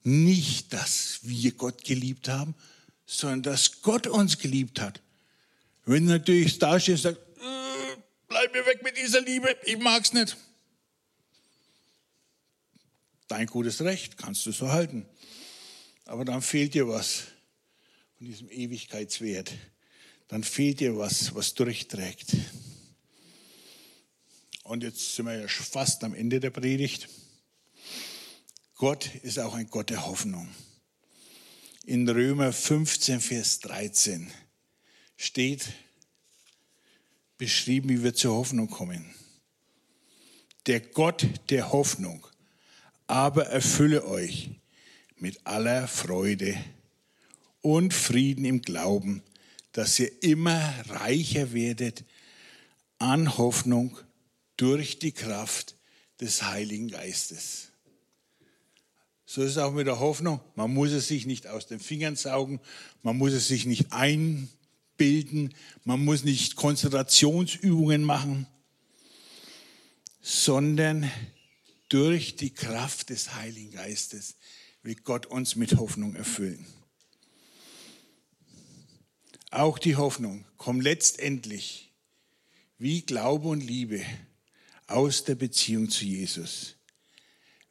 Nicht, 0.04 0.74
dass 0.74 1.19
wir 1.24 1.52
Gott 1.54 1.86
geliebt 1.86 2.28
haben, 2.28 2.56
sondern 3.06 3.43
dass 3.43 3.82
Gott 3.82 4.08
uns 4.08 4.38
geliebt 4.38 4.82
hat. 4.82 5.02
Wenn 5.86 6.06
du 6.06 6.13
natürlich 6.13 6.60
da 6.60 6.80
stehst 6.80 7.06
und 7.06 7.13
sagst, 7.13 7.28
äh, 7.39 7.98
bleib 8.28 8.54
mir 8.54 8.65
weg 8.65 8.84
mit 8.84 8.98
dieser 8.98 9.22
Liebe, 9.22 9.56
ich 9.63 9.78
mag's 9.78 10.13
nicht. 10.13 10.36
Dein 13.28 13.48
gutes 13.48 13.82
Recht, 13.82 14.17
kannst 14.17 14.46
du 14.46 14.52
so 14.52 14.72
halten. 14.72 15.06
Aber 16.06 16.26
dann 16.26 16.41
fehlt 16.41 16.74
dir 16.74 16.88
was 16.88 17.24
von 18.17 18.28
diesem 18.28 18.50
Ewigkeitswert. 18.50 19.54
Dann 20.28 20.43
fehlt 20.43 20.80
dir 20.80 20.98
was, 20.98 21.34
was 21.36 21.54
durchträgt. 21.54 22.36
Und 24.63 24.84
jetzt 24.84 25.15
sind 25.15 25.26
wir 25.26 25.41
ja 25.41 25.47
fast 25.47 26.04
am 26.04 26.13
Ende 26.13 26.39
der 26.39 26.49
Predigt. 26.49 27.10
Gott 28.76 29.13
ist 29.21 29.38
auch 29.38 29.54
ein 29.54 29.69
Gott 29.69 29.89
der 29.89 30.06
Hoffnung. 30.06 30.47
In 31.86 32.08
Römer 32.08 32.54
15, 32.54 33.19
Vers 33.19 33.60
13 33.60 34.32
steht 35.17 35.73
beschrieben, 37.38 37.89
wie 37.89 38.04
wir 38.04 38.13
zur 38.13 38.36
Hoffnung 38.36 38.69
kommen. 38.69 39.13
Der 40.65 40.80
Gott 40.80 41.28
der 41.49 41.73
Hoffnung 41.73 42.26
aber 43.06 43.47
erfülle 43.47 44.06
euch 44.06 44.49
mit 45.17 45.45
aller 45.45 45.89
Freude 45.89 46.58
und 47.62 47.93
Frieden 47.93 48.45
im 48.45 48.62
Glauben, 48.62 49.23
dass 49.73 49.99
ihr 49.99 50.23
immer 50.23 50.73
reicher 50.88 51.52
werdet 51.52 52.06
an 52.97 53.38
Hoffnung 53.38 53.97
durch 54.63 54.97
die 54.97 55.12
Kraft 55.12 55.76
des 56.21 56.43
Heiligen 56.43 56.88
Geistes. 56.88 57.73
So 59.26 59.41
ist 59.41 59.52
es 59.52 59.58
auch 59.58 59.73
mit 59.73 59.88
der 59.88 59.99
Hoffnung. 59.99 60.39
Man 60.56 60.73
muss 60.73 60.91
es 60.91 61.10
sich 61.10 61.26
nicht 61.26 61.47
aus 61.47 61.67
den 61.67 61.82
Fingern 61.82 62.15
saugen, 62.15 62.62
man 63.02 63.17
muss 63.17 63.34
es 63.34 63.49
sich 63.49 63.65
nicht 63.65 63.91
einbilden, 63.91 65.54
man 65.84 66.06
muss 66.06 66.23
nicht 66.23 66.56
Konzentrationsübungen 66.56 68.06
machen, 68.06 68.47
sondern 70.21 71.12
durch 71.89 72.38
die 72.38 72.54
Kraft 72.54 73.10
des 73.10 73.36
Heiligen 73.36 73.71
Geistes 73.71 74.38
wird 74.82 75.04
Gott 75.04 75.26
uns 75.26 75.58
mit 75.58 75.76
Hoffnung 75.76 76.15
erfüllen. 76.15 76.65
Auch 79.52 79.78
die 79.78 79.97
Hoffnung 79.97 80.45
kommt 80.56 80.84
letztendlich 80.84 81.91
wie 82.78 83.02
Glaube 83.02 83.49
und 83.49 83.60
Liebe 83.60 84.06
aus 84.93 85.23
der 85.23 85.36
Beziehung 85.36 85.89
zu 85.89 86.06
Jesus. 86.06 86.75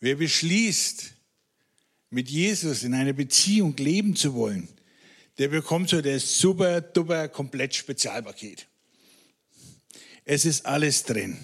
Wer 0.01 0.17
beschließt, 0.17 1.13
mit 2.11 2.29
Jesus 2.29 2.83
in 2.83 2.95
einer 2.95 3.15
Beziehung 3.15 3.77
leben 3.77 4.15
zu 4.15 4.35
wollen, 4.35 4.69
der 5.39 5.49
bekommt 5.49 5.89
so 5.89 6.03
das 6.03 6.39
super, 6.39 6.81
duper, 6.81 7.29
komplett 7.29 7.75
Spezialpaket. 7.75 8.67
Es 10.25 10.45
ist 10.45 10.67
alles 10.67 11.05
drin. 11.05 11.39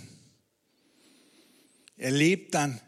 Er 1.97 2.11
lebt 2.11 2.55
dann 2.55 2.81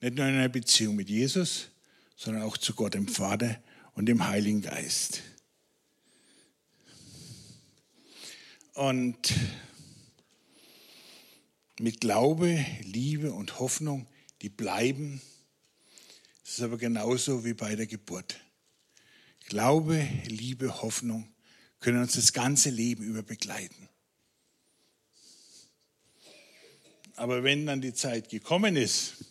nicht 0.00 0.16
nur 0.16 0.26
in 0.26 0.34
einer 0.34 0.48
Beziehung 0.48 0.96
mit 0.96 1.10
Jesus, 1.10 1.68
sondern 2.16 2.42
auch 2.42 2.56
zu 2.56 2.74
Gott 2.74 2.94
dem 2.94 3.06
Vater 3.06 3.62
und 3.94 4.06
dem 4.06 4.26
Heiligen 4.26 4.62
Geist. 4.62 5.22
Und 8.74 9.34
mit 11.80 12.00
Glaube, 12.00 12.64
Liebe 12.82 13.32
und 13.32 13.58
Hoffnung, 13.58 14.06
die 14.42 14.50
bleiben. 14.50 15.22
Das 16.42 16.58
ist 16.58 16.60
aber 16.60 16.76
genauso 16.76 17.44
wie 17.44 17.54
bei 17.54 17.74
der 17.74 17.86
Geburt. 17.86 18.38
Glaube, 19.46 20.06
Liebe, 20.26 20.82
Hoffnung 20.82 21.32
können 21.80 22.02
uns 22.02 22.14
das 22.14 22.34
ganze 22.34 22.68
Leben 22.68 23.02
über 23.02 23.22
begleiten. 23.22 23.88
Aber 27.16 27.44
wenn 27.44 27.64
dann 27.64 27.80
die 27.80 27.94
Zeit 27.94 28.28
gekommen 28.28 28.76
ist, 28.76 29.24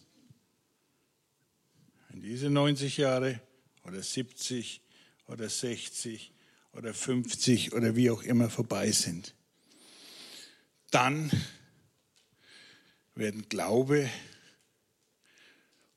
wenn 2.09 2.21
diese 2.21 2.49
90 2.49 2.97
Jahre 2.97 3.41
oder 3.83 4.01
70 4.01 4.81
oder 5.27 5.49
60 5.49 6.31
oder 6.73 6.95
50 6.95 7.73
oder 7.73 7.95
wie 7.95 8.09
auch 8.09 8.23
immer 8.23 8.49
vorbei 8.49 8.91
sind, 8.91 9.35
dann 10.89 11.31
werden 13.19 13.47
Glaube 13.49 14.09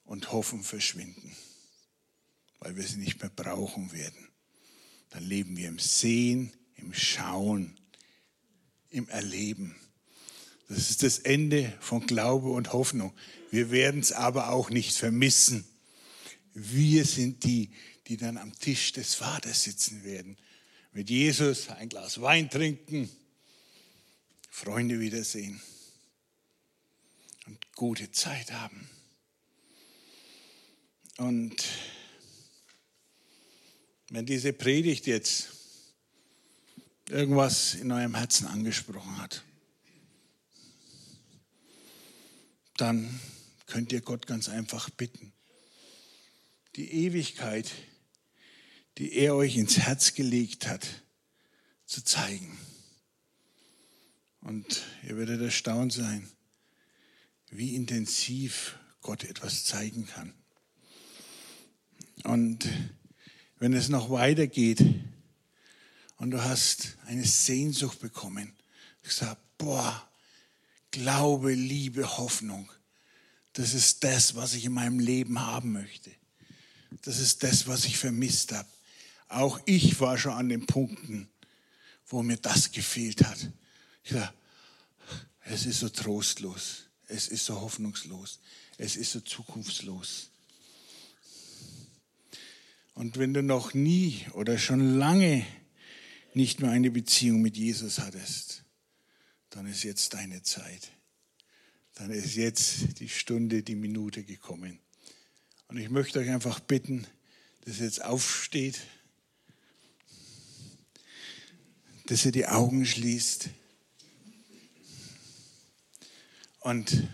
und 0.05 0.33
Hoffen 0.33 0.63
verschwinden, 0.63 1.35
weil 2.59 2.77
wir 2.77 2.83
sie 2.83 2.99
nicht 2.99 3.21
mehr 3.21 3.31
brauchen 3.31 3.93
werden. 3.93 4.29
Dann 5.11 5.25
leben 5.25 5.57
wir 5.57 5.69
im 5.69 5.79
Sehen, 5.79 6.53
im 6.75 6.93
Schauen, 6.93 7.79
im 8.91 9.09
Erleben. 9.09 9.77
Das 10.69 10.91
ist 10.91 11.03
das 11.03 11.21
Ende 11.21 11.73
von 11.81 12.07
Glaube 12.07 12.51
und 12.51 12.73
Hoffnung. 12.73 13.15
Wir 13.51 13.71
werden 13.71 14.01
es 14.01 14.13
aber 14.13 14.51
auch 14.51 14.71
nicht 14.71 14.97
vermissen. 14.97 15.65
Wir 16.55 17.05
sind 17.05 17.45
die, 17.45 17.71
die 18.09 18.17
dann 18.17 18.37
am 18.37 18.59
Tisch 18.59 18.93
des 18.93 19.15
Vaters 19.15 19.63
sitzen 19.63 20.05
werden. 20.05 20.37
Mit 20.93 21.09
Jesus 21.09 21.69
ein 21.71 21.89
Glas 21.89 22.21
Wein 22.21 22.51
trinken 22.51 23.09
Freunde 24.51 25.01
wiedersehen 25.01 25.63
gute 27.77 28.11
Zeit 28.11 28.53
haben. 28.53 28.89
Und 31.19 31.65
wenn 34.11 34.27
diese 34.27 34.53
Predigt 34.53 35.07
jetzt 35.07 35.49
irgendwas 37.09 37.75
in 37.75 37.91
eurem 37.93 38.15
Herzen 38.15 38.47
angesprochen 38.47 39.19
hat, 39.19 39.43
dann 42.77 43.21
könnt 43.67 43.93
ihr 43.93 44.01
Gott 44.01 44.27
ganz 44.27 44.49
einfach 44.49 44.91
bitten, 44.91 45.33
die 46.77 46.91
Ewigkeit, 47.05 47.71
die 48.99 49.13
er 49.15 49.35
euch 49.35 49.57
ins 49.57 49.79
Herz 49.79 50.15
gelegt 50.15 50.67
hat, 50.67 50.87
zu 51.87 52.03
zeigen. 52.03 52.59
Und 54.41 54.83
ihr 55.07 55.17
werdet 55.17 55.41
erstaunt 55.41 55.93
sein, 55.93 56.29
wie 57.53 57.77
intensiv 57.77 58.79
Gott 59.03 59.25
etwas 59.25 59.65
zeigen 59.65 60.07
kann. 60.07 60.33
Und 62.25 62.69
wenn 63.59 63.75
es 63.75 63.89
noch 63.89 64.11
weitergeht 64.11 64.85
und 66.17 66.31
du 66.31 66.43
hast 66.43 66.97
eine 67.07 67.25
Sehnsucht 67.25 68.01
bekommen, 68.01 68.53
gesagt, 69.03 69.41
boah, 69.59 70.09
Glaube, 70.93 71.55
Liebe, 71.55 72.19
Hoffnung, 72.19 72.71
das 73.55 73.73
ist 73.73 74.05
das, 74.05 74.35
was 74.35 74.53
ich 74.53 74.67
in 74.67 74.73
meinem 74.73 74.99
Leben 74.99 75.41
haben 75.41 75.73
möchte. 75.73 76.11
Das 77.03 77.19
ist 77.19 77.43
das, 77.43 77.67
was 77.67 77.87
ich 77.87 77.97
vermisst 77.97 78.53
habe. 78.53 78.69
Auch 79.29 79.59
ich 79.65 80.01
war 80.01 80.19
schon 80.19 80.35
an 80.35 80.51
den 80.51 80.67
Punkten, 80.67 81.31
wo 82.07 82.23
mir 82.23 82.37
das 82.37 82.73
gefehlt 82.73 83.25
hat. 83.25 83.39
Ja, 84.05 84.35
es 85.45 85.65
ist 85.65 85.81
so 85.81 85.89
trostlos, 85.89 86.91
es 87.13 87.29
ist 87.29 87.45
so 87.45 87.61
hoffnungslos, 87.61 88.41
es 88.79 88.97
ist 88.97 89.13
so 89.13 89.21
zukunftslos. 89.21 90.31
Und 92.95 93.19
wenn 93.19 93.35
du 93.35 93.43
noch 93.43 93.75
nie 93.75 94.27
oder 94.35 94.59
schon 94.59 94.99
lange 94.99 95.47
nicht 96.35 96.61
mehr 96.61 96.71
eine 96.71 96.91
Beziehung 96.91 97.43
mit 97.43 97.57
Jesus 97.57 97.99
hattest, 97.99 98.65
dann 99.51 99.67
ist 99.67 99.83
jetzt 99.83 100.15
deine 100.15 100.43
Zeit. 100.43 100.91
Dann 101.95 102.11
ist 102.11 102.37
jetzt 102.37 103.01
die 103.01 103.09
Stunde, 103.09 103.63
die 103.63 103.75
Minute 103.75 104.25
gekommen. 104.25 104.79
Und 105.69 105.77
ich 105.77 105.91
möchte 105.91 106.19
euch 106.19 106.31
einfach 106.31 106.61
bitten, 106.61 107.07
dass 107.65 107.79
ihr 107.79 107.85
jetzt 107.85 108.05
aufsteht, 108.05 108.81
dass 112.07 112.25
ihr 112.25 112.33
die 112.33 112.47
Augen 112.47 112.85
schließt. 112.85 113.51
Und 116.63 117.09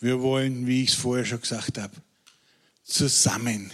wir 0.00 0.20
wollen, 0.20 0.66
wie 0.66 0.82
ich 0.82 0.90
es 0.90 0.94
vorher 0.96 1.24
schon 1.24 1.40
gesagt 1.40 1.78
habe, 1.78 1.94
zusammen 2.82 3.70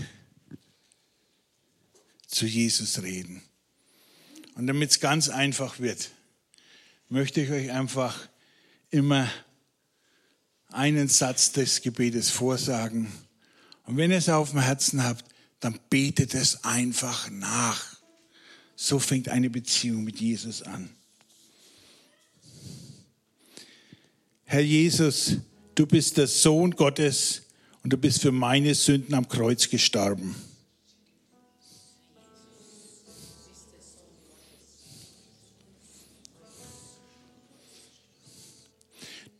zu 2.26 2.46
Jesus 2.46 3.02
reden. 3.02 3.42
Und 4.54 4.66
damit 4.66 4.90
es 4.90 5.00
ganz 5.00 5.28
einfach 5.28 5.80
wird, 5.80 6.10
möchte 7.08 7.40
ich 7.40 7.50
euch 7.50 7.70
einfach 7.70 8.28
immer 8.90 9.30
einen 10.68 11.08
Satz 11.08 11.52
des 11.52 11.82
Gebetes 11.82 12.30
vorsagen. 12.30 13.10
Und 13.84 13.96
wenn 13.96 14.10
ihr 14.10 14.18
es 14.18 14.28
auf 14.28 14.50
dem 14.50 14.60
Herzen 14.60 15.02
habt, 15.02 15.24
dann 15.58 15.78
betet 15.90 16.34
es 16.34 16.64
einfach 16.64 17.28
nach. 17.30 17.96
So 18.76 18.98
fängt 18.98 19.28
eine 19.28 19.50
Beziehung 19.50 20.04
mit 20.04 20.20
Jesus 20.20 20.62
an. 20.62 20.90
Herr 24.52 24.62
Jesus, 24.62 25.36
du 25.76 25.86
bist 25.86 26.16
der 26.16 26.26
Sohn 26.26 26.72
Gottes 26.72 27.42
und 27.84 27.92
du 27.92 27.96
bist 27.96 28.20
für 28.20 28.32
meine 28.32 28.74
Sünden 28.74 29.14
am 29.14 29.28
Kreuz 29.28 29.70
gestorben. 29.70 30.34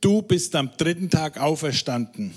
Du 0.00 0.22
bist 0.22 0.54
am 0.54 0.70
dritten 0.76 1.10
Tag 1.10 1.38
auferstanden. 1.38 2.32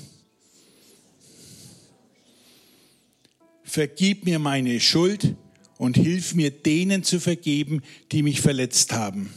Vergib 3.64 4.26
mir 4.26 4.40
meine 4.40 4.80
Schuld 4.80 5.36
und 5.78 5.96
hilf 5.96 6.34
mir 6.34 6.50
denen 6.50 7.04
zu 7.04 7.20
vergeben, 7.20 7.84
die 8.12 8.24
mich 8.24 8.42
verletzt 8.42 8.94
haben. 8.94 9.32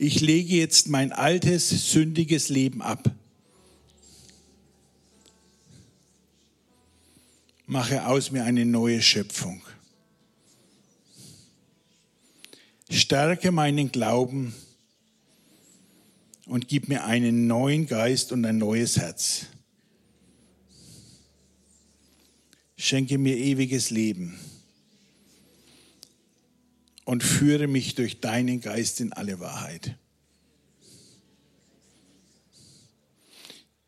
Ich 0.00 0.20
lege 0.20 0.54
jetzt 0.54 0.88
mein 0.88 1.12
altes, 1.12 1.90
sündiges 1.90 2.48
Leben 2.48 2.82
ab. 2.82 3.10
Mache 7.66 8.06
aus 8.06 8.30
mir 8.30 8.44
eine 8.44 8.64
neue 8.64 9.02
Schöpfung. 9.02 9.60
Stärke 12.88 13.50
meinen 13.50 13.90
Glauben 13.90 14.54
und 16.46 16.68
gib 16.68 16.88
mir 16.88 17.04
einen 17.04 17.48
neuen 17.48 17.86
Geist 17.86 18.30
und 18.30 18.44
ein 18.44 18.56
neues 18.56 18.98
Herz. 18.98 19.46
Schenke 22.76 23.18
mir 23.18 23.36
ewiges 23.36 23.90
Leben 23.90 24.38
und 27.08 27.22
führe 27.22 27.68
mich 27.68 27.94
durch 27.94 28.20
deinen 28.20 28.60
Geist 28.60 29.00
in 29.00 29.14
alle 29.14 29.40
Wahrheit. 29.40 29.96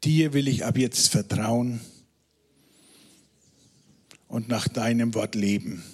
Dir 0.02 0.32
will 0.32 0.48
ich 0.48 0.64
ab 0.64 0.78
jetzt 0.78 1.08
vertrauen 1.08 1.82
und 4.26 4.48
nach 4.48 4.68
deinem 4.68 5.12
Wort 5.12 5.34
leben. 5.34 5.84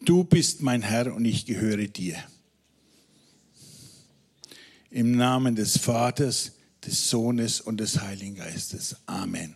Du 0.00 0.24
bist 0.24 0.60
mein 0.60 0.82
Herr 0.82 1.14
und 1.14 1.24
ich 1.24 1.46
gehöre 1.46 1.86
dir. 1.86 2.16
Im 4.90 5.12
Namen 5.12 5.54
des 5.54 5.78
Vaters, 5.78 6.56
des 6.84 7.10
Sohnes 7.10 7.60
und 7.60 7.76
des 7.76 8.00
Heiligen 8.00 8.34
Geistes. 8.34 8.96
Amen. 9.06 9.54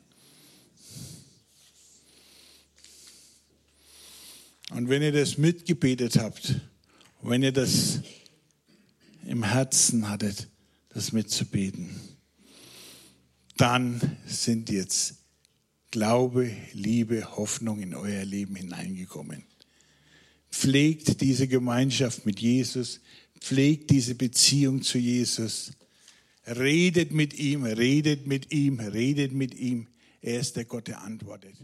Und 4.74 4.88
wenn 4.88 5.02
ihr 5.02 5.12
das 5.12 5.36
mitgebetet 5.36 6.16
habt, 6.16 6.54
wenn 7.20 7.42
ihr 7.42 7.52
das 7.52 8.00
im 9.26 9.42
Herzen 9.44 10.08
hattet, 10.08 10.48
das 10.88 11.12
mitzubeten, 11.12 11.90
dann 13.56 14.00
sind 14.26 14.70
jetzt 14.70 15.16
Glaube, 15.90 16.50
Liebe, 16.72 17.36
Hoffnung 17.36 17.82
in 17.82 17.94
euer 17.94 18.24
Leben 18.24 18.56
hineingekommen. 18.56 19.44
Pflegt 20.50 21.20
diese 21.20 21.48
Gemeinschaft 21.48 22.24
mit 22.24 22.40
Jesus, 22.40 23.00
pflegt 23.38 23.90
diese 23.90 24.14
Beziehung 24.14 24.80
zu 24.80 24.96
Jesus. 24.96 25.72
Redet 26.46 27.12
mit 27.12 27.34
ihm, 27.34 27.64
redet 27.64 28.26
mit 28.26 28.52
ihm, 28.52 28.80
redet 28.80 29.32
mit 29.32 29.54
ihm. 29.54 29.86
Er 30.22 30.40
ist 30.40 30.56
der 30.56 30.64
Gott, 30.64 30.88
der 30.88 31.02
antwortet. 31.02 31.56